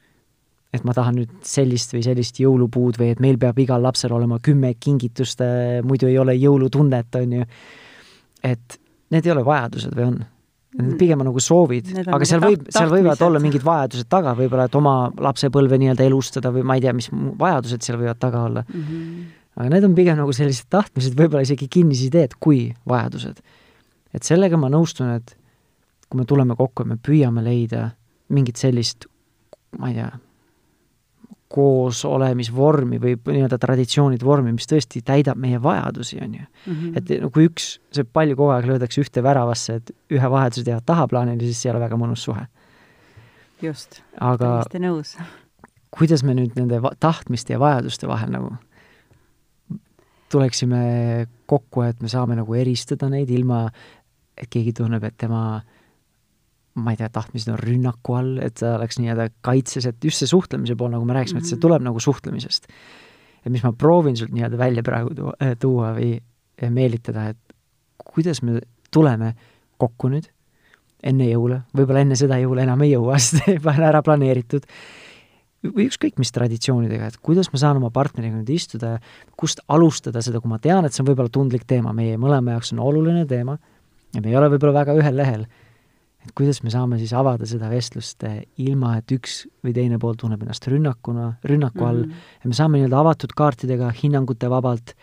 [0.75, 4.41] et ma tahan nüüd sellist või sellist jõulupuud või et meil peab igal lapsel olema
[4.43, 5.41] kümme kingitust,
[5.87, 7.47] muidu ei ole jõulutunnet, on ju.
[8.43, 10.23] et need ei ole vajadused või on?
[10.75, 14.33] need pigem on nagu soovid, aga nagu seal võib, seal võivad olla mingid vajadused taga,
[14.39, 18.43] võib-olla et oma lapsepõlve nii-öelda elustada või ma ei tea, mis vajadused seal võivad taga
[18.49, 18.65] olla.
[18.67, 18.83] mm.
[18.89, 19.29] -hmm.
[19.61, 23.39] aga need on pigem nagu sellised tahtmised, võib-olla isegi kinnisideed kui vajadused.
[24.15, 25.37] et sellega ma nõustun, et
[26.09, 27.91] kui me tuleme kokku ja me püüame leida
[28.29, 29.07] mingit sellist,
[29.79, 30.11] ma ei tea,
[31.53, 36.47] koosolemisvormi või nii-öelda traditsioonide vormi, mis tõesti täidab meie vajadusi, on ju.
[36.67, 36.97] Mhm.
[36.97, 40.87] et no kui üks, see palju kogu aeg löödakse ühte väravasse, et ühe vajadused jäävad
[40.87, 42.47] tahaplaanile, siis see ei ole väga mõnus suhe.
[43.63, 45.17] just, aga täiesti nõus.
[45.95, 48.57] kuidas me nüüd nende tahtmiste ja vajaduste vahel nagu
[50.35, 53.69] tuleksime kokku, et me saame nagu eristada neid ilma,
[54.37, 55.63] et keegi tunneb, et tema
[56.75, 60.27] ma ei tea, tahtmised on rünnaku all, et ta oleks nii-öelda kaitses, et just see
[60.31, 61.63] suhtlemise pool, nagu me rääkisime, et see Mhm.
[61.63, 62.67] tuleb nagu suhtlemisest.
[63.45, 66.19] ja mis ma proovin sult nii-öelda välja praegu tuua, tuua või
[66.71, 67.37] meelitada, et
[68.15, 68.61] kuidas me
[68.91, 69.35] tuleme
[69.79, 70.31] kokku nüüd
[71.05, 74.65] enne jõule, võib-olla enne seda jõule enam ei jõua, sest juba on ära planeeritud,
[75.65, 78.99] või ükskõik mis traditsioonidega, et kuidas ma saan oma partneriga nüüd istuda ja
[79.37, 82.73] kust alustada seda, kui ma tean, et see on võib-olla tundlik teema, meie mõlema jaoks
[82.75, 83.59] on oluline teema
[84.15, 85.47] ja me ei ole võib-olla väga ühel lehel.
[86.25, 90.17] Et kuidas me saame siis avada seda vestlust eh, ilma, et üks või teine pool
[90.21, 92.25] tunneb ennast rünnakuna, rünnaku all Mhm.
[92.43, 94.95] ja me saame nii-öelda avatud kaartidega, hinnangute vabalt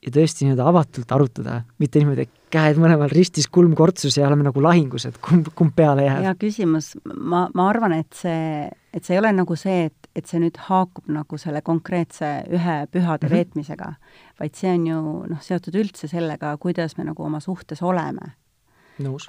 [0.00, 4.46] ja tõesti nii-öelda avatult arutada, mitte niimoodi, et käed mõlemal ristis, kulm kortsus ja oleme
[4.46, 6.22] nagu lahingus, et kumb, kumb peale jääb.
[6.24, 10.26] hea küsimus, ma, ma arvan, et see, et see ei ole nagu see, et, et
[10.26, 13.36] see nüüd haakub nagu selle konkreetse ühe pühade mm -hmm.
[13.36, 13.92] veetmisega,
[14.40, 15.00] vaid see on ju
[15.30, 18.34] noh, seotud üldse sellega, kuidas me nagu oma suhtes oleme.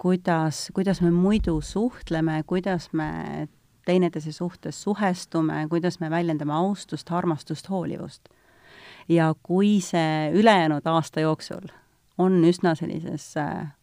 [0.02, 3.48] Kuidas, kuidas me muidu suhtleme, kuidas me
[3.86, 8.30] teineteise suhtes suhestume, kuidas me väljendame austust, armastust, hoolivust.
[9.10, 11.72] ja kui see ülejäänud aasta jooksul
[12.18, 13.74] on üsna sellises äh,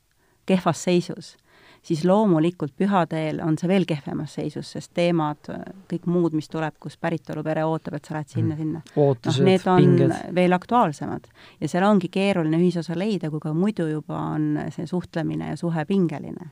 [0.47, 1.37] kehvas seisus,
[1.83, 5.51] siis loomulikult pühadeel on see veel kehvemas seisus, sest teemad,
[5.91, 9.83] kõik muud, mis tuleb, kus päritolupere ootab, et sa lähed sinna-sinna noh, ootused, need on
[9.83, 10.15] pinged.
[10.35, 11.29] veel aktuaalsemad.
[11.61, 15.85] ja seal ongi keeruline ühisosa leida, kui ka muidu juba on see suhtlemine ja suhe
[15.89, 16.51] pingeline.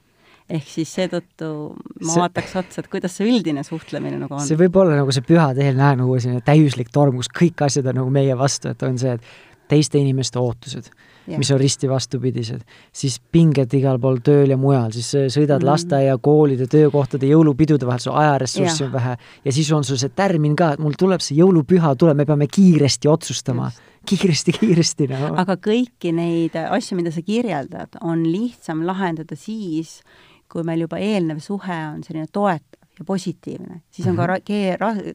[0.49, 4.47] ehk siis seetõttu ma See- vaataks otsa, et kuidas see üldine suhtlemine nagu on.
[4.47, 7.87] see võib olla nagu see pühade eel näe nagu selline täiuslik torm, kus kõik asjad
[7.91, 10.93] on nagu meie vastu, et on see, et teiste inimeste ootused,
[11.39, 12.61] mis on risti vastupidised,
[12.93, 15.67] siis pinged igal pool tööl ja mujal, siis äh, sõidad Mhm.
[15.67, 20.55] lasteaia, koolide, töökohtade, jõulupidude vahel, su ajaressurssi on vähe ja siis on sul see tärmin
[20.57, 23.71] ka, et mul tuleb see jõulupüha, tuleb, me peame kiiresti otsustama,
[24.07, 25.41] kiiresti-kiiresti nagu no..
[25.41, 30.01] aga kõiki neid asju, mida sa kirjeldad, on lihtsam lahendada siis,
[30.49, 34.31] kui meil juba eelnev suhe on selline toetav ja positiivne, siis on ka Mhm.
[34.31, 35.13] ra- kee- ra-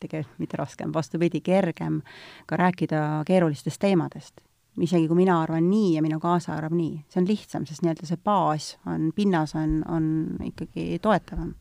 [0.00, 2.00] tegelikult mitte raskem, vastupidi, kergem
[2.46, 4.40] ka rääkida keerulistest teemadest.
[4.78, 8.06] Isegi kui mina arvan nii ja minu kaasa arvab nii, see on lihtsam, sest nii-öelda
[8.08, 10.04] see baas on, pinnas on, on
[10.46, 11.54] ikkagi toetavam.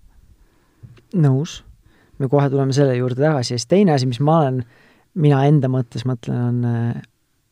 [1.17, 1.63] nõus,
[2.19, 3.56] me kohe tuleme selle juurde tagasi.
[3.56, 4.62] Ja siis teine asi, mis ma olen,
[5.19, 7.02] mina enda mõttes mõtlen, on äh,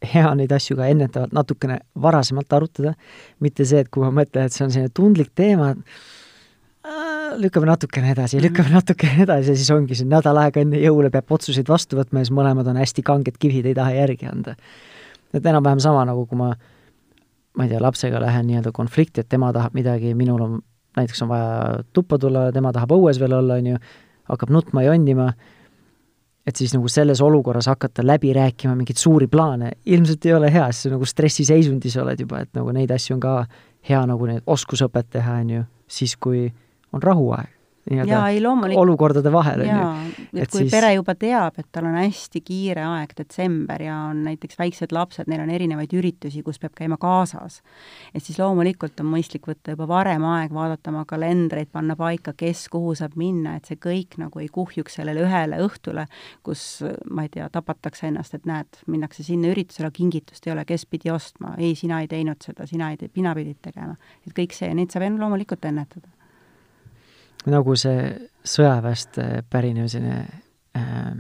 [0.06, 2.94] hea neid asju ka ennetavalt natukene varasemalt arutada,
[3.44, 8.14] mitte see, et kui ma mõtlen, et see on selline tundlik teema, äh, lükkame natukene
[8.14, 12.00] edasi, lükkame natukene edasi ja siis ongi see nädal aega enne jõule peab otsuseid vastu
[12.00, 14.56] võtma ja siis mõlemad on hästi kanged kivid, ei taha järgi anda.
[15.34, 16.54] Et enam-vähem sama, nagu kui ma
[17.58, 20.58] ma ei tea, lapsega lähen nii-öelda konflikti, et tema tahab midagi, minul on,
[20.98, 23.80] näiteks on vaja tuppa tulla, tema tahab õues veel olla, on ju,
[24.30, 25.32] hakkab nutma, jonnima,
[26.48, 30.70] et siis nagu selles olukorras hakata läbi rääkima mingeid suuri plaane, ilmselt ei ole hea,
[30.70, 33.36] sest sa nagu stressiseisundis oled juba, et nagu neid asju on ka
[33.90, 35.68] hea nagu need oskusõpet teha, on ju,
[36.00, 36.46] siis kui
[36.94, 37.57] on rahuaeg
[37.90, 40.14] nii-öelda olukordade vahel, on ju.
[40.42, 44.24] et kui siis- pere juba teab, et tal on hästi kiire aeg, detsember, ja on
[44.26, 47.62] näiteks väiksed lapsed, neil on erinevaid üritusi, kus peab käima kaasas,
[48.14, 52.68] et siis loomulikult on mõistlik võtta juba varem aeg, vaadata oma kalendreid, panna paika, kes
[52.74, 56.08] kuhu saab minna, et see kõik nagu ei kuhjuks sellele ühele õhtule,
[56.44, 60.86] kus ma ei tea, tapatakse ennast, et näed, minnakse sinna üritusele, kingitust ei ole, kes
[60.86, 63.96] pidi ostma, ei, sina ei teinud seda, sina ei tee, sina pidid tegema.
[64.26, 66.17] et kõik see, neid saab loomulikult ennetada.
[67.52, 68.12] Nagu see
[68.48, 70.22] sõjaväest äh, pärinev selline
[70.78, 71.16] äh,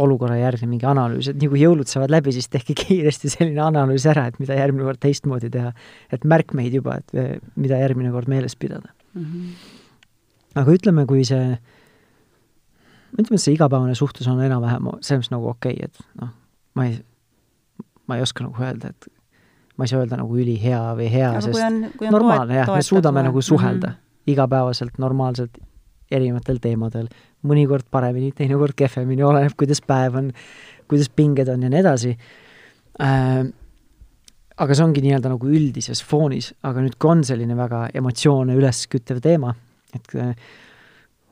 [0.00, 4.06] olukorra järgne mingi analüüs, et nii kui jõulud saavad läbi, siis tehke kiiresti selline analüüs
[4.10, 5.72] ära, et mida järgmine kord teistmoodi teha.
[6.12, 8.92] et märkmeid juba, et eh, mida järgmine kord meeles pidada.
[9.14, 9.74] Mm -hmm.
[10.54, 11.58] aga ütleme, kui see,
[13.16, 16.32] ütleme, et see igapäevane suhtlus on enam-vähem selles mõttes nagu okei okay,, et noh,
[16.74, 17.04] ma ei,
[18.06, 19.08] ma ei oska nagu öelda, et
[19.76, 23.42] ma ei saa öelda nagu ülihea või hea, sest on, normaalne jah, me suudame nagu
[23.42, 24.05] suhelda mm -hmm.
[24.26, 25.58] Igapäevaselt, normaalselt,
[26.10, 27.08] erinevatel teemadel,
[27.46, 30.32] mõnikord paremini, teinekord kehvemini, oleneb, kuidas päev on,
[30.90, 32.12] kuidas pinged on ja nii edasi
[33.02, 33.46] äh,.
[34.56, 39.18] aga see ongi nii-öelda nagu üldises foonis, aga nüüd, kui on selline väga emotsioone ülesküttev
[39.24, 39.50] teema,
[39.92, 40.32] et äh,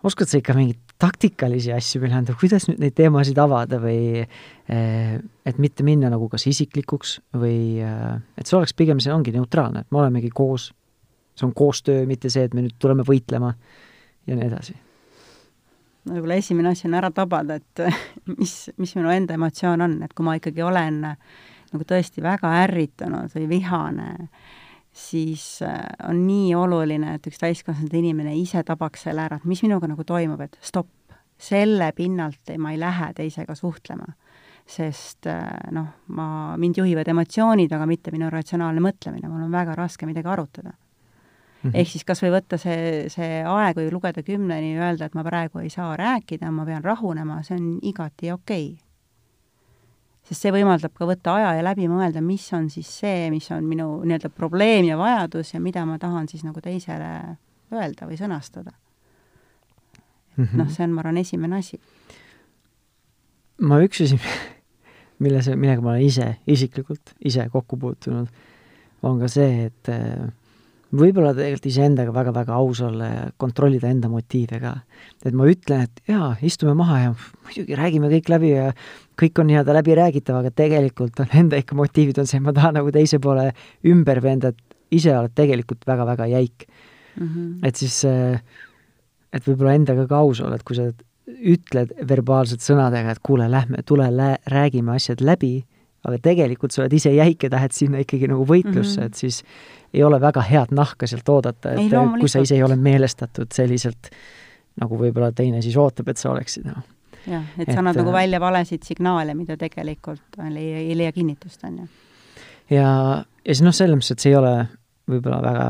[0.04, 5.16] oskad sa ikka mingeid taktikalisi asju meile anda, kuidas nüüd neid teemasid avada või äh,
[5.46, 9.84] et mitte minna nagu kas isiklikuks või äh, et see oleks pigem, see ongi neutraalne,
[9.84, 10.70] et me olemegi koos,
[11.34, 13.54] see on koostöö, mitte see, et me nüüd tuleme võitlema
[14.26, 14.76] ja nii edasi
[16.04, 17.84] no võib-olla esimene asi on ära tabada, et
[18.40, 23.32] mis, mis minu enda emotsioon on, et kui ma ikkagi olen nagu tõesti väga ärritunud
[23.34, 24.10] või vihane,
[24.94, 29.64] siis äh, on nii oluline, et üks täiskasvanud inimene ise tabaks selle ära, et mis
[29.66, 30.92] minuga nagu toimub, et stopp,
[31.40, 34.14] selle pinnalt ma ei lähe teisega suhtlema.
[34.64, 35.42] sest äh,
[35.76, 40.30] noh, ma, mind juhivad emotsioonid, aga mitte minu ratsionaalne mõtlemine, mul on väga raske midagi
[40.30, 40.72] arutada
[41.64, 41.80] Mm -hmm.
[41.80, 45.24] ehk siis kas või võtta see, see aeg või lugeda kümneni ja öelda, et ma
[45.24, 48.84] praegu ei saa rääkida, ma pean rahunema, see on igati okei okay.
[50.28, 53.64] sest see võimaldab ka võtta aja ja läbi mõelda, mis on siis see, mis on
[53.64, 57.36] minu nii-öelda probleem ja vajadus ja mida ma tahan siis nagu teisele
[57.72, 58.72] öelda või sõnastada
[60.36, 60.58] mm -hmm..
[60.58, 61.80] noh, see on, ma arvan, esimene asi.
[63.60, 64.20] ma üks asi,
[65.24, 68.28] milles, millega ma olen ise, isiklikult ise kokku puutunud,
[69.02, 70.28] on ka see, et äh,
[70.94, 74.74] võib-olla tegelikult iseendaga väga-väga aus olla ja kontrollida enda motiive ka.
[75.24, 78.68] et ma ütlen, et jaa, istume maha ja muidugi räägime kõik läbi ja
[79.20, 82.92] kõik on nii-öelda läbiräägitav, aga tegelikult on enda ikka motiivid on see, ma tahan nagu
[82.94, 83.50] teise poole
[83.90, 87.26] ümber veenda, et ise oled tegelikult väga-väga jäik mm.
[87.26, 87.58] -hmm.
[87.66, 88.40] et siis, äh,
[89.32, 90.90] et võib-olla endaga ka aus olla, et kui sa
[91.26, 95.64] ütled verbaalselt sõnadega, et kuule, lähme, tule lä-, räägime asjad läbi,
[96.04, 99.06] aga tegelikult sa oled ise jäik ja lähed sinna ikkagi nagu võitlusse mm, -hmm.
[99.06, 99.42] et siis
[99.94, 101.90] ei ole väga head nahka sealt oodata, et ei,
[102.20, 104.10] kui sa ise ei ole meelestatud selliselt,
[104.80, 106.82] nagu võib-olla teine siis ootab, et sa oleksid, noh.
[107.30, 111.64] jah, et sa annad nagu äh, välja valesid signaale, mida tegelikult ei, ei leia kinnitust,
[111.64, 111.88] on ju.
[112.74, 112.88] ja,
[113.44, 114.54] ja siis noh, selles mõttes, et see ei ole
[115.10, 115.68] võib-olla väga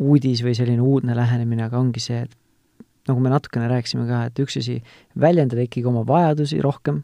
[0.00, 2.36] uudis või selline uudne lähenemine, aga ongi see, et
[3.08, 4.80] nagu me natukene rääkisime ka, et üks asi,
[5.20, 7.02] väljendada ikkagi oma vajadusi rohkem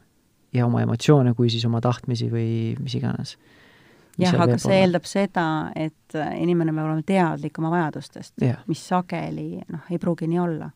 [0.57, 2.49] ja oma emotsioone, kui siis oma tahtmisi või
[2.81, 3.37] mis iganes
[4.19, 4.81] jah, aga see olla.
[4.81, 10.01] eeldab seda, et äh, inimene peab olema teadlik oma vajadustest yeah., mis sageli noh, ei
[10.03, 10.71] pruugi nii olla.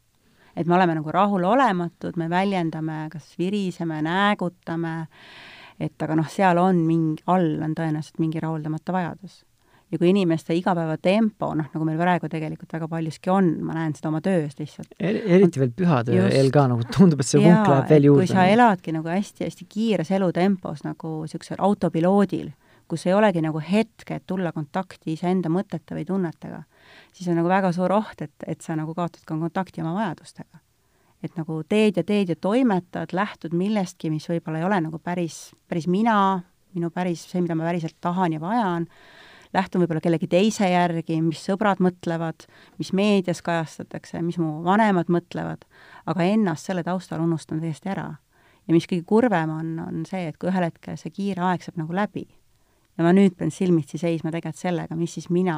[0.57, 4.95] et me oleme nagu rahulolematud, me väljendame, kas viriseme, näägutame,
[5.81, 9.45] et aga noh, seal on mingi, all on tõenäoliselt mingi rahuldamata vajadus.
[9.91, 14.13] Ja kui inimeste igapäevatempo, noh, nagu meil praegu tegelikult väga paljuski on, ma näen seda
[14.13, 15.19] oma töös lihtsalt er,.
[15.39, 18.27] eriti veel pühade eel ka nagu tundub, et see vunk läheb veel juurde.
[18.27, 22.51] kui sa eladki nagu hästi-hästi kiires elutempos nagu niisugusel autopiloodil
[22.91, 26.65] kus ei olegi nagu hetke, et tulla kontakti iseenda mõtete või tunnetega,
[27.15, 30.59] siis on nagu väga suur oht, et, et sa nagu kaotad ka kontakti oma vajadustega.
[31.23, 35.53] et nagu teed ja teed ja toimetad, lähtud millestki, mis võib-olla ei ole nagu päris,
[35.69, 36.41] päris mina,
[36.75, 38.87] minu päris, see, mida ma päriselt tahan ja vajan,
[39.57, 42.47] lähtun võib-olla kellegi teise järgi, mis sõbrad mõtlevad,
[42.79, 45.65] mis meedias kajastatakse, mis mu vanemad mõtlevad,
[46.07, 48.15] aga ennast selle taustal unustan täiesti ära.
[48.69, 51.81] ja mis kõige kurvem on, on see, et kui ühel hetkel see kiire aeg saab
[51.81, 52.29] nagu läbi
[53.01, 55.57] ja ma nüüd pean silmitsi seisma tegelikult sellega, mis siis mina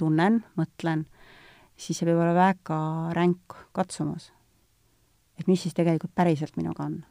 [0.00, 1.04] tunnen, mõtlen,
[1.76, 2.78] siis see võib olla väga
[3.16, 4.32] ränk katsumus.
[5.36, 7.04] et mis siis tegelikult päriselt minuga on.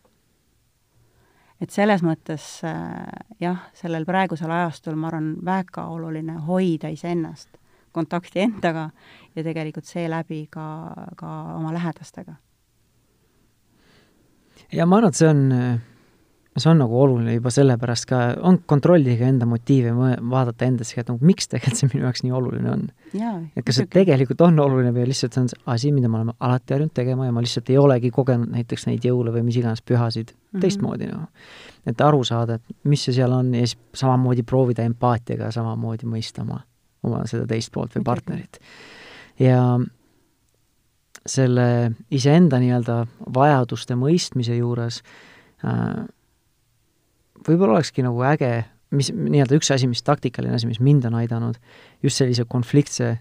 [1.62, 3.06] Et selles mõttes äh,
[3.40, 7.50] jah, sellel praegusel ajastul ma arvan, väga oluline hoida iseennast,
[7.96, 8.90] kontakti endaga
[9.36, 10.68] ja tegelikult seeläbi ka,
[11.16, 12.36] ka oma lähedastega.
[14.72, 15.76] ja ma arvan, et see on äh,
[16.56, 19.92] see on nagu oluline juba sellepärast ka, on kontrollige enda motiive,
[20.32, 22.86] vaadata endasse, et nagu miks tegelikult see minu jaoks nii oluline on.
[23.56, 26.78] et kas see tegelikult on oluline või lihtsalt see on asi, mida me oleme alati
[26.78, 30.32] harjunud tegema ja ma lihtsalt ei olegi kogenud näiteks neid jõule või mis iganes pühasid.
[30.62, 31.28] Teistmoodi, noh.
[31.86, 36.44] et aru saada, et mis see seal on ja siis samamoodi proovida empaatiaga samamoodi mõista
[36.46, 36.62] oma,
[37.04, 38.60] oma seda teist poolt või partnerit.
[39.40, 39.62] ja
[41.26, 41.68] selle
[42.14, 43.00] iseenda nii-öelda
[43.34, 45.02] vajaduste mõistmise juures
[45.66, 46.06] äh,
[47.48, 48.52] võib-olla olekski nagu äge,
[48.96, 51.58] mis nii-öelda üks asi, mis taktikaline asi, mis mind on aidanud
[52.04, 53.16] just sellise konfliktse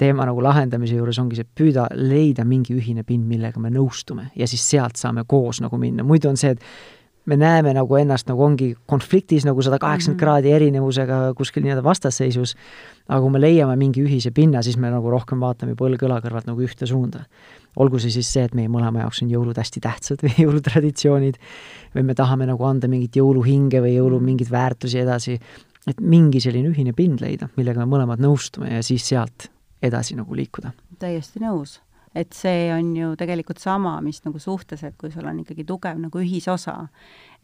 [0.00, 4.48] teema nagu lahendamise juures ongi see, püüda leida mingi ühine pind, millega me nõustume ja
[4.50, 6.64] siis sealt saame koos nagu minna, muidu on see, et
[7.30, 10.24] me näeme nagu ennast nagu ongi konfliktis nagu sada kaheksakümmend mhm.
[10.24, 12.56] kraadi erinevusega kuskil nii-öelda vastasseisus,
[13.08, 16.48] aga kui me leiame mingi ühise pinna, siis me nagu rohkem vaatame põlg õla kõrvalt
[16.50, 17.26] nagu ühte suunda.
[17.78, 21.38] Olgu see siis see, et meie mõlema jaoks on jõulud hästi tähtsad või jõulutraditsioonid,
[21.94, 25.38] või me tahame nagu anda mingit jõuluhinge või jõulu mingeid väärtusi edasi,
[25.86, 29.50] et mingi selline ühine pind leida, millega me mõlemad nõustume ja siis sealt
[29.82, 30.72] edasi nagu liikuda.
[30.98, 31.80] täiesti nõus.
[32.14, 35.98] et see on ju tegelikult sama, mis nagu suhtes, et kui sul on ikkagi tugev
[36.02, 36.88] nagu ühisosa,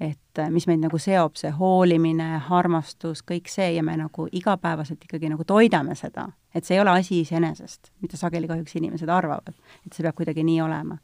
[0.03, 5.07] et äh, mis meid nagu seob, see hoolimine, armastus, kõik see ja me nagu igapäevaselt
[5.07, 6.27] ikkagi nagu toidame seda.
[6.57, 9.55] et see ei ole asi iseenesest, mida sageli kahjuks inimesed arvavad,
[9.87, 10.99] et see peab kuidagi nii olema.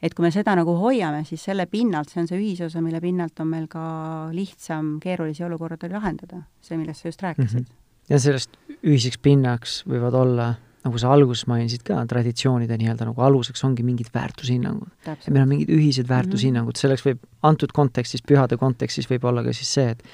[0.00, 3.40] et kui me seda nagu hoiame, siis selle pinnalt, see on see ühisosa, mille pinnalt
[3.40, 3.84] on meil ka
[4.32, 7.64] lihtsam keerulisi olukordi lahendada, see, millest sa just rääkisid mm.
[7.64, 8.08] -hmm.
[8.08, 10.54] ja sellest ühiseks pinnaks võivad olla
[10.84, 14.92] nagu sa alguses mainisid ka, traditsioonide nii-öelda nagu aluseks ongi mingid väärtushinnangud.
[15.06, 19.56] ja meil on mingid ühised väärtushinnangud, selleks võib, antud kontekstis, pühade kontekstis võib olla ka
[19.56, 20.04] siis see, et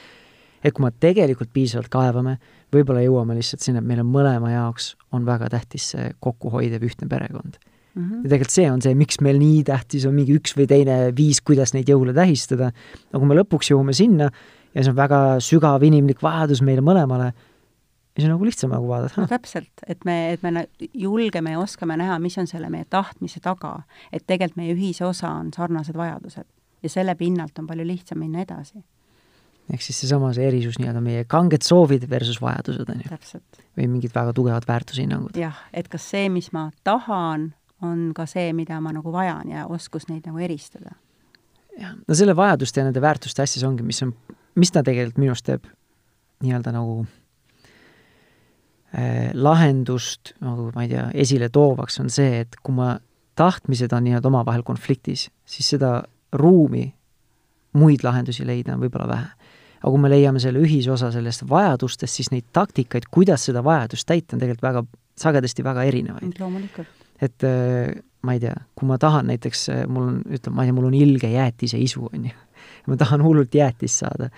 [0.60, 2.36] et kui me tegelikult piisavalt kaevame,
[2.74, 7.08] võib-olla jõuame lihtsalt sinna, et meil on mõlema jaoks, on väga tähtis see kokkuhoidev ühtne
[7.08, 8.02] perekond mm.
[8.02, 8.22] -hmm.
[8.22, 11.40] ja tegelikult see on see, miks meil nii tähtis on mingi üks või teine viis,
[11.40, 12.72] kuidas neid jõule tähistada,
[13.10, 14.30] aga kui me lõpuks jõuame sinna
[14.74, 17.32] ja see on väga sügav inimlik vajadus meile mõlemale,
[18.20, 19.20] siis on nagu lihtsam nagu vaadata.
[19.20, 23.42] no täpselt, et me, et me julgeme ja oskame näha, mis on selle meie tahtmise
[23.44, 23.80] taga,
[24.12, 26.48] et tegelikult meie ühisosa on sarnased vajadused
[26.82, 28.82] ja selle pinnalt on palju lihtsam minna edasi.
[29.70, 33.42] ehk siis seesama, see erisus nii-öelda meie kanged soovid versus vajadused, on ju.
[33.78, 35.36] või mingid väga tugevad väärtushinnangud.
[35.38, 37.52] jah, et kas see, mis ma tahan,
[37.82, 40.96] on ka see, mida ma nagu vajan ja oskus neid nagu eristada.
[41.78, 44.14] jah, no selle vajaduste ja nende väärtuste asjas ongi, mis on,
[44.54, 45.68] mis ta tegelikult minu arust teeb
[46.40, 47.04] nii-öelda nagu
[49.34, 52.96] lahendust nagu ma ei tea, esile toovaks, on see, et kui ma,
[53.38, 56.00] tahtmised on nii-öelda omavahel konfliktis, siis seda
[56.36, 56.88] ruumi
[57.78, 59.28] muid lahendusi leida on võib-olla vähe.
[59.80, 64.36] aga kui me leiame selle ühisosa sellest vajadustest, siis neid taktikaid, kuidas seda vajadust täita,
[64.36, 64.82] on tegelikult väga,
[65.22, 66.26] sagedasti väga erinevaid.
[67.20, 70.70] et äh, ma ei tea, kui ma tahan näiteks, äh, mul on, ütleme, ma ei
[70.70, 72.36] tea, mul on ilge jäätise isu, on ju,
[72.90, 74.30] ma tahan hullult jäätist saada,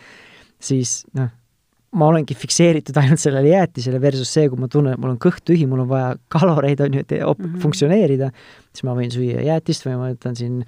[0.63, 1.33] siis noh,
[1.93, 5.45] ma olengi fikseeritud ainult sellele jäätisele versus see, kui ma tunnen, et mul on kõht
[5.49, 7.61] tühi, mul on vaja kaloreid, on ju, et mm, -hmm.
[7.61, 8.33] funktsioneerida,
[8.73, 10.63] siis ma võin süüa jäätist või ma võtan siin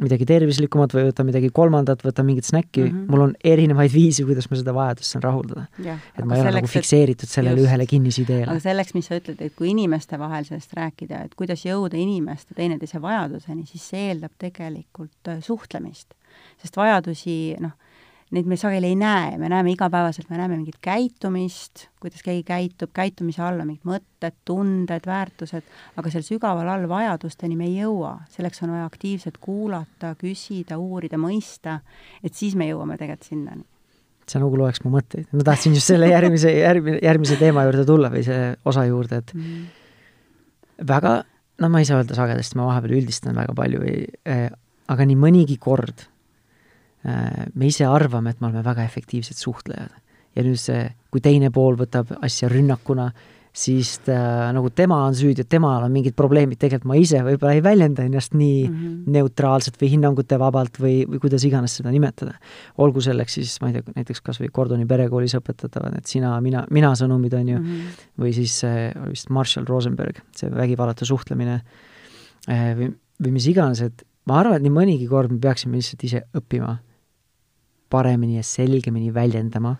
[0.00, 3.10] midagi tervislikumat või võtan midagi kolmandat, võtan mingit snäkki mm, -hmm.
[3.10, 5.66] mul on erinevaid viise, kuidas ma seda vajadust saan rahuldada.
[5.80, 8.50] et ma ei ole nagu fikseeritud sellele just, ühele kinnisideele.
[8.50, 12.54] aga selleks, mis sa ütled, et kui inimeste vahel sellest rääkida, et kuidas jõuda inimeste
[12.54, 16.14] teineteise vajaduseni, siis see eeldab tegelikult äh, suhtlemist.
[16.62, 17.72] sest vajadusi, noh,
[18.30, 22.92] neid me sageli ei näe, me näeme igapäevaselt, me näeme mingit käitumist, kuidas keegi käitub,
[22.94, 25.66] käitumise all on mingid mõtted, tunded, väärtused,
[25.98, 28.20] aga seal sügaval all vajadusteni me ei jõua.
[28.30, 31.80] selleks on vaja aktiivselt kuulata, küsida, uurida, mõista,
[32.22, 33.66] et siis me jõuame tegelikult sinnani.
[34.30, 38.12] sa nagu loeks mu mõtteid, ma tahtsin just selle järgmise, järgmise, järgmise teema juurde tulla
[38.12, 39.68] või selle osa juurde, et mm
[40.86, 41.20] väga,
[41.60, 43.96] no ma ei saa öelda sagedasti, ma vahepeal üldistan väga palju või
[44.28, 44.48] äh,
[44.90, 46.06] aga nii mõnigi kord
[47.02, 49.92] me ise arvame, et me oleme väga efektiivsed suhtlejad.
[50.36, 53.08] ja nüüd see, kui teine pool võtab asja rünnakuna,
[53.50, 57.56] siis ta, nagu tema on süüdi, et temal on mingid probleemid, tegelikult ma ise võib-olla
[57.56, 59.14] ei väljenda ennast nii mm -hmm.
[59.16, 62.34] neutraalselt või hinnangute vabalt või, või kuidas iganes seda nimetada.
[62.78, 66.64] olgu selleks siis, ma ei tea, näiteks kas või Gordoni perekoolis õpetatavad, et sina, mina,
[66.70, 68.22] mina sõnumid, on ju mm, -hmm.
[68.22, 71.60] või siis oli vist Marshall Rosenberg, see vägivallatu suhtlemine
[72.48, 76.04] äh, või, või mis iganes, et ma arvan, et nii mõnigi kord me peaksime lihtsalt
[76.04, 76.78] ise õppima
[77.90, 79.74] paremini ja selgemini väljendama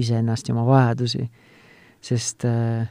[0.00, 1.22] iseennast ja oma vajadusi,
[2.04, 2.88] sest äh,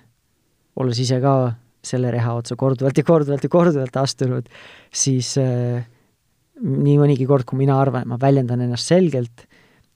[0.79, 1.35] olles ise ka
[1.83, 4.47] selle reha otsa korduvalt ja korduvalt ja korduvalt astunud,
[4.93, 5.83] siis äh,
[6.63, 9.45] nii mõnigi kord, kui mina arvan, et ma väljendan ennast selgelt,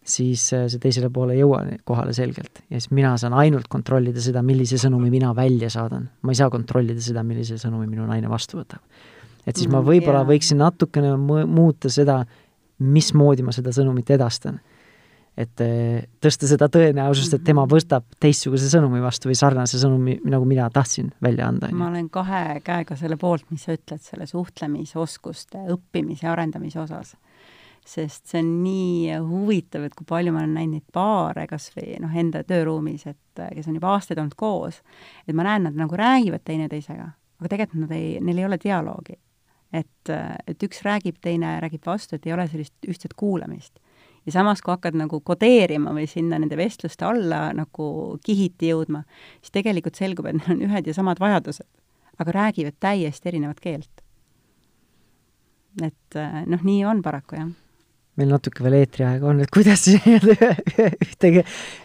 [0.07, 2.63] siis äh, see teisele poole ei jõua kohale selgelt.
[2.67, 6.09] ja siis mina saan ainult kontrollida seda, millise sõnumi mina välja saadan.
[6.21, 8.83] ma ei saa kontrollida seda, millise sõnumi minu naine vastu võtab.
[9.45, 10.31] et siis mm, ma võib-olla yeah.
[10.31, 11.15] võiksin natukene
[11.47, 12.23] muuta seda,
[12.79, 14.59] mismoodi ma seda sõnumit edastan.
[15.37, 20.47] et eh, tõsta seda tõenäosust, et tema võtab teistsuguse sõnumi vastu või sarnase sõnumi, nagu
[20.49, 21.69] mina tahtsin välja anda.
[21.71, 27.15] ma olen kahe käega selle poolt, mis sa ütled, selle suhtlemisoskuste õppimise ja arendamise osas
[27.87, 31.95] sest see on nii huvitav, et kui palju ma olen näinud neid paare kas või
[32.03, 34.81] noh, enda tööruumis, et kes on juba aastaid olnud koos,
[35.23, 37.07] et ma näen, nad nagu räägivad teineteisega,
[37.39, 39.15] aga tegelikult nad ei, neil ei ole dialoogi
[39.73, 40.11] et,
[40.47, 43.79] et üks räägib, teine räägib vastu, et ei ole sellist ühtset kuulamist.
[44.25, 49.03] ja samas, kui hakkad nagu kodeerima või sinna nende vestluste alla nagu kihiti jõudma,
[49.39, 51.67] siis tegelikult selgub, et neil on ühed ja samad vajadused,
[52.19, 54.03] aga räägivad täiesti erinevat keelt.
[55.83, 57.55] et noh, nii on paraku, jah
[58.17, 61.43] meil natuke veel eetriaega on, et kuidas ühte,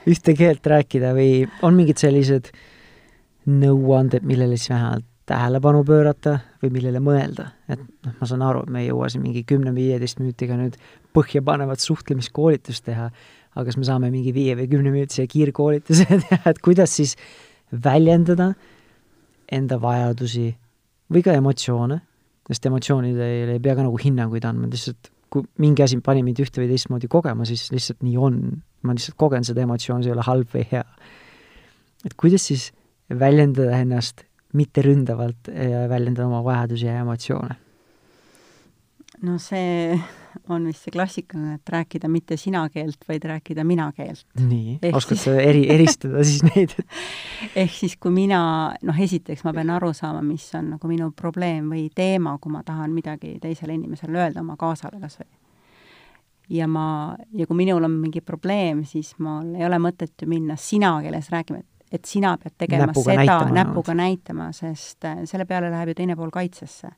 [0.09, 2.49] ühte keelt rääkida või on mingid sellised
[3.53, 8.73] nõuanded, millele siis vähemalt tähelepanu pöörata või millele mõelda, et noh, ma saan aru, et
[8.75, 10.79] me ei jõua siin mingi kümne-viieteist minutiga nüüd
[11.15, 13.09] põhjapanevat suhtlemiskoolitust teha,
[13.53, 17.15] aga kas me saame mingi viie või kümneminutise kiirkoolituse teha, et kuidas siis
[17.73, 18.53] väljendada
[19.53, 20.49] enda vajadusi
[21.13, 22.01] või ka emotsioone,
[22.51, 26.61] sest emotsioonidele ei pea ka nagu hinnanguid andma, lihtsalt kui mingi asi pani mind ühte
[26.61, 28.43] või teistmoodi kogema, siis lihtsalt nii on.
[28.83, 30.83] ma lihtsalt kogen seda emotsiooni, see ei ole halb või hea.
[32.05, 32.73] et kuidas siis
[33.09, 34.27] väljendada ennast
[34.59, 37.59] mitte ründavalt ja väljendada oma vajadusi ja emotsioone?
[39.23, 40.01] no see
[40.49, 44.25] on vist see klassikaline, et rääkida mitte sina keelt, vaid rääkida mina keelt.
[44.41, 46.75] nii, oskad sa eri, eristada siis neid
[47.55, 48.41] ehk siis, kui mina,
[48.83, 52.65] noh, esiteks ma pean aru saama, mis on nagu minu probleem või teema, kui ma
[52.67, 55.31] tahan midagi teisele inimesele öelda, oma kaasale kas või.
[56.59, 56.87] ja ma,
[57.39, 61.31] ja kui minul on mingi probleem, siis mul ei ole mõtet ju minna sina keeles
[61.33, 65.93] rääkima, et et sina pead tegema näpuga seda, näpuga näitama, sest äh, selle peale läheb
[65.93, 66.95] ju teine pool kaitsesse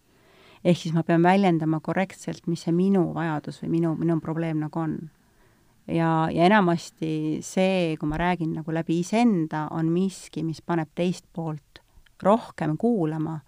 [0.65, 4.81] ehk siis ma pean väljendama korrektselt, mis see minu vajadus või minu, minu probleem nagu
[4.81, 4.97] on.
[5.87, 11.27] ja, ja enamasti see, kui ma räägin nagu läbi iseenda, on miski, mis paneb teist
[11.33, 11.83] poolt
[12.23, 13.41] rohkem kuulama,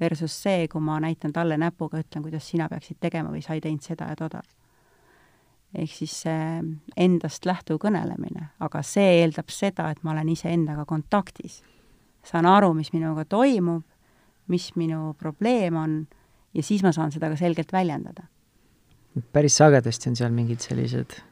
[0.00, 3.62] versus see, kui ma näitan talle näpuga, ütlen, kuidas sina peaksid tegema või sa ei
[3.62, 4.42] teinud seda ja toda.
[5.74, 6.62] Ehk siis see
[6.96, 11.62] endast lähtuv kõnelemine, aga see eeldab seda, et ma olen iseendaga kontaktis.
[12.24, 13.84] saan aru, mis minuga toimub,
[14.48, 16.06] mis minu probleem on
[16.54, 18.24] ja siis ma saan seda ka selgelt väljendada.
[19.32, 21.22] päris sagedasti on seal mingid sellised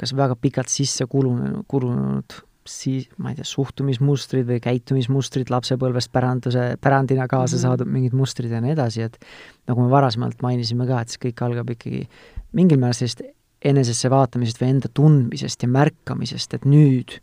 [0.00, 2.38] kas väga pikalt sisse kulunenud, kulunud
[2.70, 7.62] siis, ma ei tea, suhtumismustrid või käitumismustrid lapsepõlvest päranduse, pärandina kaasa mm -hmm.
[7.66, 9.18] saadud mingid mustrid ja nii edasi, et
[9.68, 12.04] nagu me varasemalt mainisime ka, et see kõik algab ikkagi
[12.56, 13.22] mingil määral sellist
[13.64, 17.18] enesesse vaatamisest või enda tundmisest ja märkamisest, et nüüd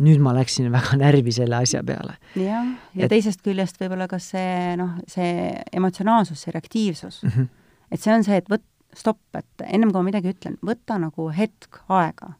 [0.00, 2.16] nüüd ma läksin väga närvi selle asja peale.
[2.38, 3.12] jah, ja et...
[3.12, 7.32] teisest küljest võib-olla ka see noh, see emotsionaalsus, see reaktiivsus mm.
[7.34, 7.48] -hmm.
[7.90, 11.30] et see on see, et võt-, stopp, et ennem kui ma midagi ütlen, võta nagu
[11.34, 12.34] hetk aega.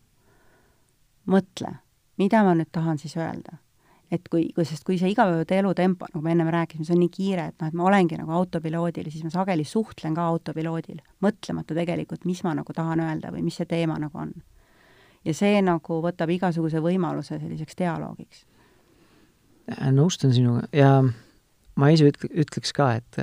[1.30, 1.76] mõtle,
[2.18, 3.61] mida ma nüüd tahan siis öelda.
[4.11, 7.12] Et kui, kui, sest kui see igapäevade elutempo, nagu me ennem rääkisime, see on nii
[7.14, 11.76] kiire, et noh, et ma olengi nagu autopiloodil siis ma sageli suhtlen ka autopiloodil, mõtlemata
[11.78, 14.34] tegelikult, mis ma nagu tahan öelda või mis see teema nagu on
[15.24, 18.44] ja see nagu võtab igasuguse võimaluse selliseks dialoogiks.
[19.70, 20.94] Äh, nõustun sinuga ja
[21.78, 23.22] ma ise üt-, ütleks ka, et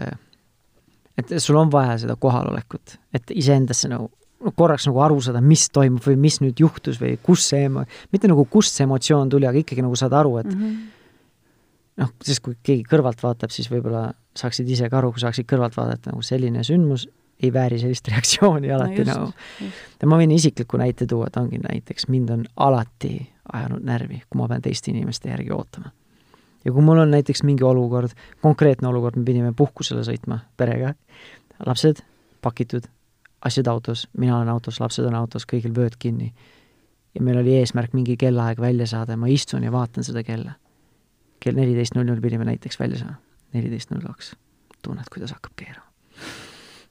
[1.17, 4.11] et sul on vaja seda kohalolekut, et iseendasse nagu
[4.55, 8.45] korraks nagu aru saada, mis toimub või mis nüüd juhtus või kus see mitte nagu
[8.51, 10.89] kust see emotsioon tuli, aga ikkagi nagu saada aru, et mm -hmm.
[12.03, 15.77] noh, sest kui keegi kõrvalt vaatab, siis võib-olla saaksid ise ka aru, kui saaksid kõrvalt
[15.77, 17.07] vaadata, nagu selline sündmus
[17.43, 19.71] ei vääri sellist reaktsiooni alati no just, nagu.
[20.01, 24.41] ja ma võin isikliku näite tuua, et ongi näiteks, mind on alati ajanud närvi, kui
[24.41, 25.91] ma pean teiste inimeste järgi ootama.
[26.65, 30.93] ja kui mul on näiteks mingi olukord, konkreetne olukord, me pidime puhkusele sõitma perega,
[31.65, 32.03] lapsed
[32.41, 32.87] pakitud,
[33.45, 36.33] asjad autos, mina olen autos, lapsed on autos, kõigil vööd kinni.
[37.15, 40.51] ja meil oli eesmärk mingi kellaaeg välja saada ja ma istun ja vaatan seda kella.
[41.39, 43.17] kell neliteist null null pidime näiteks välja saama,
[43.53, 44.35] neliteist null kaks.
[44.81, 45.87] tunned, kuidas hakkab keerama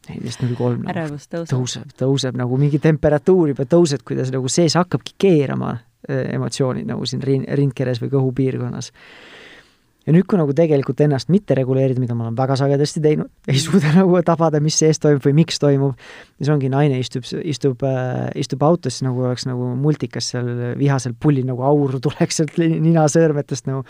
[0.08, 1.52] neliteist null kolm ärevus tõuseb.
[1.52, 7.06] tõuseb, tõuseb nagu mingi temperatuur juba tõuseb, kuidas nagu sees hakkabki keerama äh, emotsioonid nagu
[7.08, 8.92] siin rin-, rindkeres või kõhupiirkonnas.
[10.06, 13.60] Ja nüüd, kui nagu tegelikult ennast mitte reguleerida, mida ma olen väga sagedasti teinud, ei
[13.62, 16.06] suuda nagu tabada, mis sees toimub või miks toimub,
[16.38, 21.48] siis ongi naine istub, istub äh,, istub autos, nagu oleks nagu multikas seal vihasel pullil
[21.48, 23.84] nagu auru tuleks sealt ninasõõrmetest nagu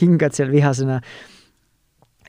[0.00, 1.00] hingad seal vihasena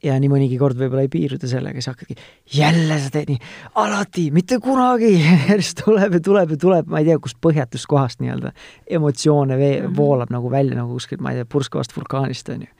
[0.04, 2.18] ja nii mõnigi kord võib-olla ei piirdu sellega, siis hakkadki,
[2.58, 3.40] jälle sa teed nii,
[3.82, 5.14] alati, mitte kunagi
[5.50, 8.54] järjest tuleb ja tuleb ja tuleb, ma ei tea, kust põhjatust kohast nii-öelda
[9.00, 9.98] emotsioone vee- mm, -hmm.
[9.98, 12.72] voolab nagu välja nagu kuskilt, ma ei tea, purskavast vulkaanist, on ju.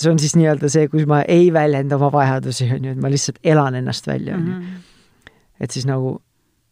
[0.00, 3.10] see on siis nii-öelda see, kus ma ei väljenda oma vajadusi, on ju, et ma
[3.10, 4.54] lihtsalt elan ennast välja, on ju.
[4.54, 4.76] Mhm.
[5.60, 6.20] et siis nagu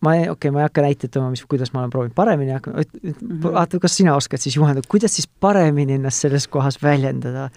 [0.00, 2.54] ma ei, okei okay,, ma ei hakka näiteid tooma, mis, kuidas ma olen proovinud paremini,
[2.54, 3.42] mhm.
[3.42, 7.50] vaata, kas sina oskad siis juhendada, kuidas siis paremini ennast selles kohas väljendada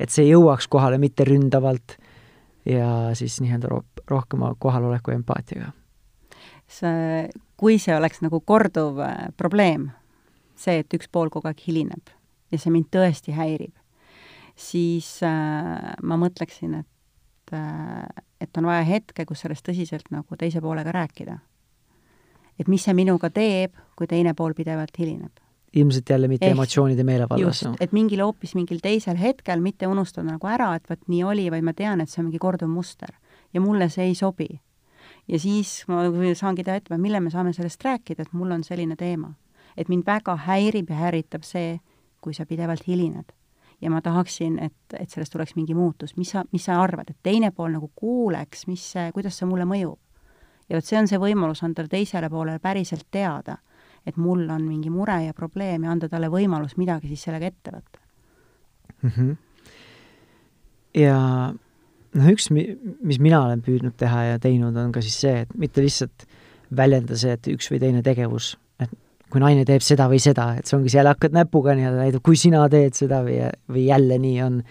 [0.00, 1.96] et see jõuaks kohale mitte ründavalt
[2.66, 5.72] ja siis nii-öelda ro-, rohkema kohaloleku empaatiaga.
[6.66, 9.90] see, kui see oleks nagu korduv äh, probleem,
[10.58, 12.10] see, et üks pool kogu aeg hilineb
[12.50, 13.74] ja see mind tõesti häirib,
[14.58, 20.60] siis äh, ma mõtleksin, et äh, et on vaja hetke, kus sellest tõsiselt nagu teise
[20.60, 21.38] poolega rääkida.
[22.58, 25.45] et mis see minuga teeb, kui teine pool pidevalt hilineb
[25.76, 27.62] ilmselt jälle mitte Ehk, emotsioonide meelevallas.
[27.62, 31.48] just, et mingil hoopis mingil teisel hetkel mitte unustada nagu ära, et vot nii oli,
[31.52, 33.12] vaid ma tean, et see on mingi korduv muster.
[33.54, 34.48] ja mulle see ei sobi.
[35.28, 36.04] ja siis ma
[36.34, 39.34] saangi teha ettepaneku, millal me saame sellest rääkida, et mul on selline teema.
[39.76, 41.80] et mind väga häirib ja häiritab see,
[42.20, 43.32] kui sa pidevalt hilined.
[43.80, 47.18] ja ma tahaksin, et, et sellest tuleks mingi muutus, mis sa, mis sa arvad, et
[47.22, 49.98] teine pool nagu kuuleks, mis kuidas see mulle mõjub.
[50.68, 53.58] ja vot see on see võimalus anda teisele poolele päriselt teada
[54.06, 57.74] et mul on mingi mure ja probleem ja anda talle võimalus midagi siis sellega ette
[57.74, 58.02] võtta.
[59.02, 59.10] mm.
[59.10, 59.36] -hmm.
[61.02, 61.18] ja
[62.16, 65.84] noh, üks, mis mina olen püüdnud teha ja teinud, on ka siis see, et mitte
[65.84, 66.26] lihtsalt
[66.76, 68.92] väljenda see, et üks või teine tegevus, et
[69.30, 72.38] kui naine teeb seda või seda, et see ongi, seal hakkad näpuga nii-öelda näitab, kui
[72.40, 73.40] sina teed seda või,
[73.70, 74.62] või jälle nii on.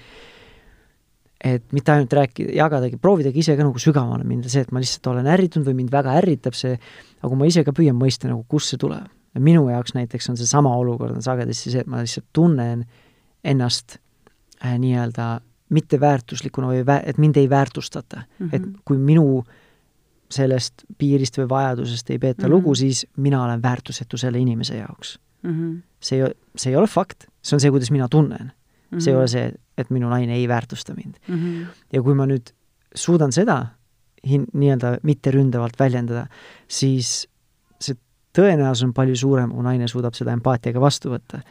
[1.46, 5.12] et mitte ainult rääkida, jagadagi, proovidagi ise ka nagu sügavamale minna, see, et ma lihtsalt
[5.12, 6.80] olen ärritunud või mind väga ärritab see,
[7.22, 9.12] aga ma ise ka püüan mõista nagu, kust see tuleb.
[9.40, 12.86] Minu jaoks näiteks on seesama olukord on sagedasti see, et ma lihtsalt tunnen
[13.44, 13.98] ennast
[14.66, 18.48] äh, nii-öelda mitteväärtuslikuna või vä-, et mind ei väärtustata mm.
[18.48, 18.56] -hmm.
[18.56, 19.44] et kui minu
[20.32, 22.56] sellest piirist või vajadusest ei peeta mm -hmm.
[22.56, 25.52] lugu, siis mina olen väärtusetu selle inimese jaoks mm.
[25.52, 25.82] -hmm.
[26.00, 28.98] see ei, see ei ole fakt, see on see, kuidas mina tunnen mm.
[28.98, 29.00] -hmm.
[29.00, 31.36] see ei ole see, et minu naine ei väärtusta mind mm.
[31.36, 31.66] -hmm.
[31.94, 32.54] ja kui ma nüüd
[32.96, 33.66] suudan seda
[34.28, 36.28] hin-, nii-öelda mitteründavalt väljendada,
[36.68, 37.28] siis
[38.36, 41.42] tõenäosus on palju suurem, kui naine suudab seda empaatiaga vastu võtta.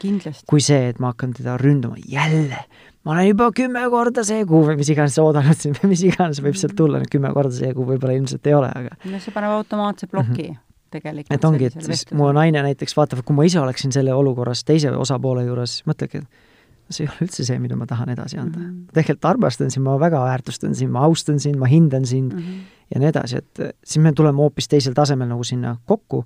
[0.49, 2.61] kui see, et ma hakkan teda ründama, jälle,
[3.05, 6.41] ma olen juba kümme korda see kuu või mis iganes oodanud siin või mis iganes
[6.45, 9.57] võib sealt tulla, kümme korda see kuu võib-olla ilmselt ei ole, aga no see paneb
[9.57, 10.63] automaatse ploki mm -hmm.
[10.97, 11.37] tegelikult.
[11.37, 14.91] et ongi, et siis mu naine näiteks vaatab, kui ma ise oleksin selle olukorras teise
[14.91, 18.65] osapoole juures, mõtlegi, et see ei ole üldse see, mida ma tahan edasi anda mm.
[18.65, 18.93] -hmm.
[18.93, 22.65] tegelikult armastan sind, ma väga väärtustan sind, ma austan sind, ma hindan sind mm -hmm.
[22.93, 26.25] ja nii edasi, et siis me tuleme hoopis teisel tasemel nagu sinna kokku,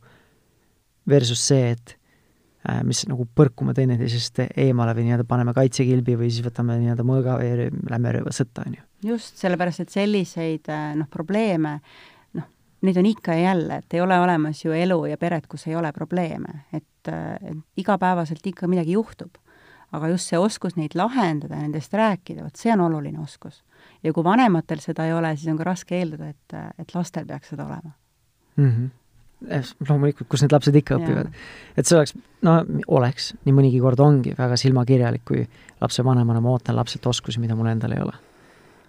[1.07, 1.99] versus see, et
[2.67, 7.37] Äh, mis nagu põrkume teineteisest eemale või nii-öelda paneme kaitsekilbi või siis võtame nii-öelda mõõga
[7.39, 8.83] või lähme sõtta, on ju.
[9.13, 11.77] just, sellepärast et selliseid äh, noh, probleeme
[12.35, 12.49] noh,
[12.83, 15.79] neid on ikka ja jälle, et ei ole olemas ju elu ja peret, kus ei
[15.79, 19.39] ole probleeme, et, äh, et igapäevaselt ikka midagi juhtub.
[19.95, 23.63] aga just see oskus neid lahendada ja nendest rääkida, vot see on oluline oskus.
[24.03, 27.55] ja kui vanematel seda ei ole, siis on ka raske eeldada, et, et lastel peaks
[27.55, 27.95] seda olema
[28.57, 28.67] mm.
[28.67, 28.98] -hmm
[29.39, 31.29] loomulikult, kus need lapsed ikka õpivad.
[31.77, 32.15] et see oleks,
[32.45, 32.57] no
[32.99, 35.45] oleks, nii mõnigi kord ongi väga silmakirjalik, kui
[35.79, 38.15] lapsevanemana ma ootan lapselt oskusi, mida mul endal ei ole.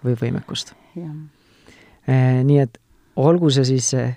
[0.01, 0.72] või võimekust.
[0.96, 2.78] Eh, nii et
[3.20, 4.14] olgu see siis eh,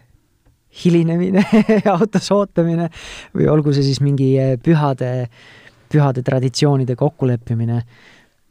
[0.84, 1.44] hilinemine
[1.96, 2.88] autos ootamine
[3.36, 4.32] või olgu see siis mingi
[4.64, 5.28] pühade,
[5.92, 7.82] pühade traditsioonide kokkuleppimine,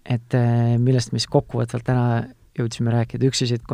[0.04, 0.36] et
[0.78, 2.06] millest me siis kokkuvõtvalt täna
[2.58, 3.66] jõudsime rääkida, üks asi, et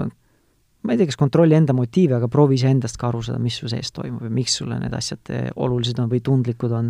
[0.89, 3.69] ma ei tea, kas kontrolli enda motiive, aga proovi iseendast ka aru saada, mis su
[3.69, 6.89] sees toimub ja miks sulle need asjad eh, olulised on või tundlikud on,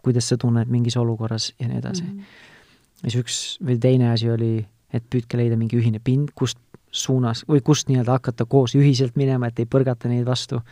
[0.00, 2.14] kuidas sa tunned mingis olukorras ja nii edasi mm.
[2.14, 3.02] -hmm.
[3.02, 4.54] ja siis üks või teine asi oli,
[4.92, 6.58] et püüdke leida mingi ühine pind, kust
[6.92, 10.62] suunas või kust nii-öelda hakata koos ühiselt minema, et ei põrgata neid vastu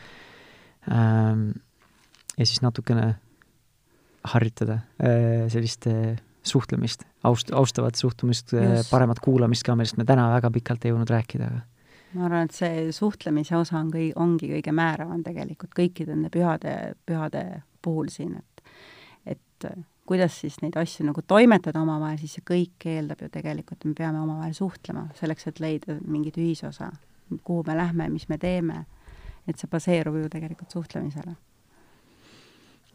[0.88, 1.50] ähm,.
[2.38, 3.14] ja siis natukene
[4.32, 8.54] harjutada äh, sellist äh, suhtlemist, aust-, austavat suhtumist,
[8.90, 11.60] paremat kuulamist ka, millest me täna väga pikalt ei jõudnud rääkida, aga
[12.14, 16.74] ma arvan, et see suhtlemise osa on kõi-, ongi kõige määravam tegelikult kõikide nende pühade,
[17.06, 17.44] pühade
[17.82, 18.64] puhul siin, et
[19.30, 19.66] et
[20.08, 24.22] kuidas siis neid asju nagu toimetada omavahel, siis see kõik eeldab ju tegelikult, me peame
[24.22, 26.88] omavahel suhtlema, selleks et leida mingit ühisosa,
[27.44, 28.86] kuhu me lähme, mis me teeme,
[29.46, 31.36] et see baseerub ju tegelikult suhtlemisele.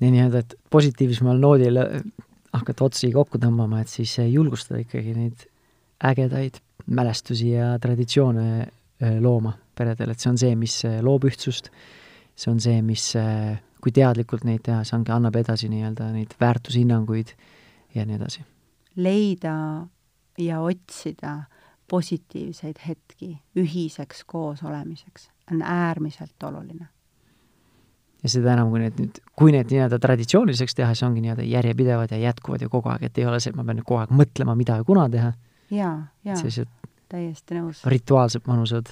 [0.02, 1.80] nii nii-öelda, et positiivsemal noodil
[2.52, 5.46] hakata otsi kokku tõmbama, et siis julgustada ikkagi neid
[6.04, 6.60] ägedaid
[6.92, 8.85] mälestusi ja traditsioone Äh,
[9.22, 11.70] looma peredel, et see on see, mis äh, loob ühtsust,
[12.36, 16.36] see on see, mis, äh, kui teadlikult neid teha, see ongi, annab edasi nii-öelda neid
[16.42, 17.36] väärtushinnanguid
[17.96, 18.46] ja nii edasi.
[18.96, 19.56] leida
[20.40, 21.38] ja otsida
[21.92, 26.88] positiivseid hetki ühiseks koosolemiseks on äärmiselt oluline.
[28.24, 32.16] ja seda enam, kui need nüüd, kui need nii-öelda traditsiooniliseks teha, siis ongi nii-öelda järjepidevad
[32.16, 34.16] ja jätkuvad ju kogu aeg, et ei ole see, et ma pean nüüd kogu aeg
[34.24, 35.34] mõtlema, mida ja kuna teha.
[35.70, 36.40] jaa, jaa.
[36.40, 36.72] sellised
[37.10, 37.84] täiesti nõus.
[37.86, 38.92] rituaalselt mõnusad.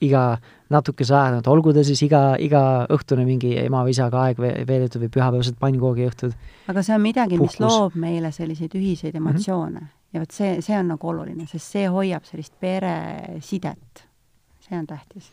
[0.00, 0.38] iga
[0.72, 5.02] natukese aja tagant, olgu ta siis iga, iga õhtune mingi ema või isaga aeg veedetud
[5.02, 6.36] või pühapäevased pannkoogi õhtud.
[6.72, 9.26] aga see on midagi, mis loob meile selliseid ühiseid mhm.
[9.26, 10.14] emotsioone mm -hmm.
[10.14, 14.06] ja vot see, see on nagu oluline, sest see hoiab sellist peresidet.
[14.60, 15.32] see on tähtis.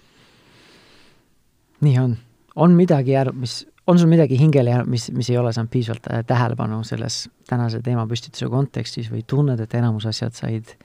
[1.81, 2.17] nii on.
[2.55, 6.07] on midagi jäänud, mis on sul midagi hingele jäänud, mis, mis ei ole saanud piisavalt
[6.11, 10.75] äh, tähelepanu selles tänase teemapüstituse kontekstis või tunned, et enamus asjad said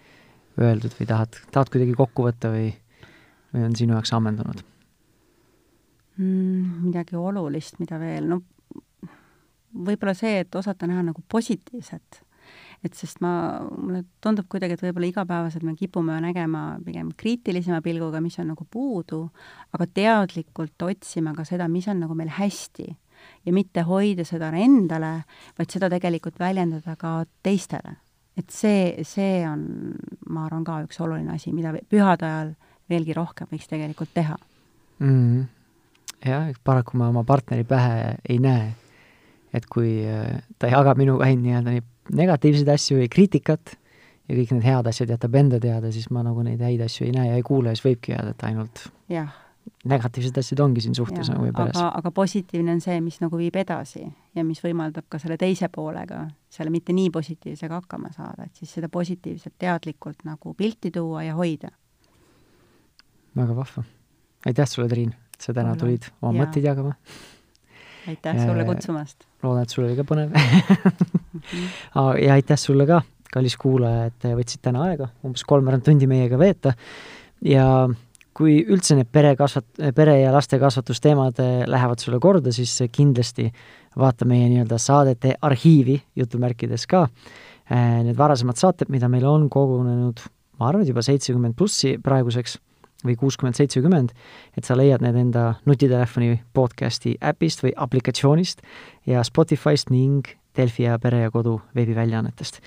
[0.61, 2.69] öeldud või tahad, tahad kuidagi kokku võtta või,
[3.55, 4.65] või on sinu jaoks ammendunud
[6.19, 6.83] mm,?
[6.89, 8.43] Midagi olulist, mida veel, no
[9.73, 12.23] võib-olla see, et osata näha nagu positiivset.
[12.83, 18.21] et sest ma, mulle tundub kuidagi, et võib-olla igapäevaselt me kipume nägema pigem kriitilisema pilguga,
[18.21, 19.29] mis on nagu puudu,
[19.73, 22.89] aga teadlikult otsima ka seda, mis on nagu meil hästi
[23.47, 25.21] ja mitte hoida seda endale,
[25.59, 27.95] vaid seda tegelikult väljendada ka teistele
[28.37, 29.65] et see, see on,
[30.33, 32.55] ma arvan, ka üks oluline asi, mida pühade ajal
[32.91, 34.37] veelgi rohkem võiks tegelikult teha
[34.99, 35.09] mm.
[35.09, 35.45] -hmm.
[36.29, 38.73] jah, paraku ma oma partneri pähe ei näe,
[39.53, 43.77] et kui äh, ta jagab minuga ainult nii-öelda neid negatiivseid asju või kriitikat,
[44.29, 47.15] ja kõik need head asjad jätab enda teada, siis ma nagu neid häid asju ei
[47.15, 49.33] näe ja ei kuule ja siis võibki jääda, et ainult jah,
[49.89, 53.39] negatiivsed asjad ongi siin suhtes Jaa, nagu ja peres aga, positiivne on see, mis nagu
[53.39, 54.05] viib edasi
[54.35, 58.73] ja mis võimaldab ka selle teise poolega, selle mitte nii positiivsega hakkama saada, et siis
[58.79, 61.73] seda positiivset teadlikult nagu pilti tuua ja hoida.
[63.37, 63.85] väga vahva.
[64.47, 65.79] aitäh sulle, Triin, et sa täna Ole.
[65.79, 66.45] tulid oma Jaa.
[66.45, 66.95] mõtteid jagama.
[68.09, 69.27] aitäh sulle Äh, kutsumast!
[69.43, 70.39] loodan, et sul oli ka põnev
[72.27, 73.03] ja aitäh sulle ka,
[73.33, 76.77] kallis kuulaja, et võtsid täna aega umbes kolmveerand tundi meiega veeta
[77.43, 77.89] ja
[78.37, 83.51] kui üldse need pere kasvat-, pere ja laste kasvatusteemad eh, lähevad sulle korda, siis kindlasti
[83.99, 87.07] vaata meie nii-öelda saadete arhiivi jutumärkides ka.
[87.73, 90.19] Need varasemad saated, mida meil on kogunenud,
[90.61, 92.59] ma arvan, et juba seitsekümmend plussi praeguseks
[93.07, 94.13] või kuuskümmend, seitsekümmend,
[94.59, 98.63] et sa leiad need enda nutitelefoni podcasti äpist või aplikatsioonist
[99.09, 102.61] ja Spotify'st ning Delfi ja Pere ja Kodu veebiväljaannetest.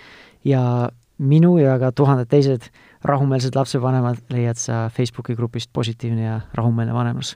[0.45, 2.67] ja minu ja ka tuhanded teised
[3.05, 7.35] rahumeelsed lapsevanemad leiad sa Facebooki grupist Positiivne ja rahumeelne vanemlus.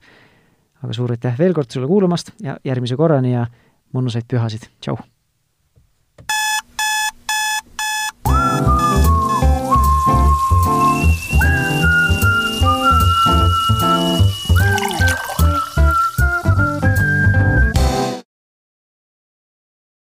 [0.84, 3.47] aga suur aitäh veel kord sulle kuulamast ja järgmise korrani ja
[3.93, 4.95] mõnusaid pühasid, tšau!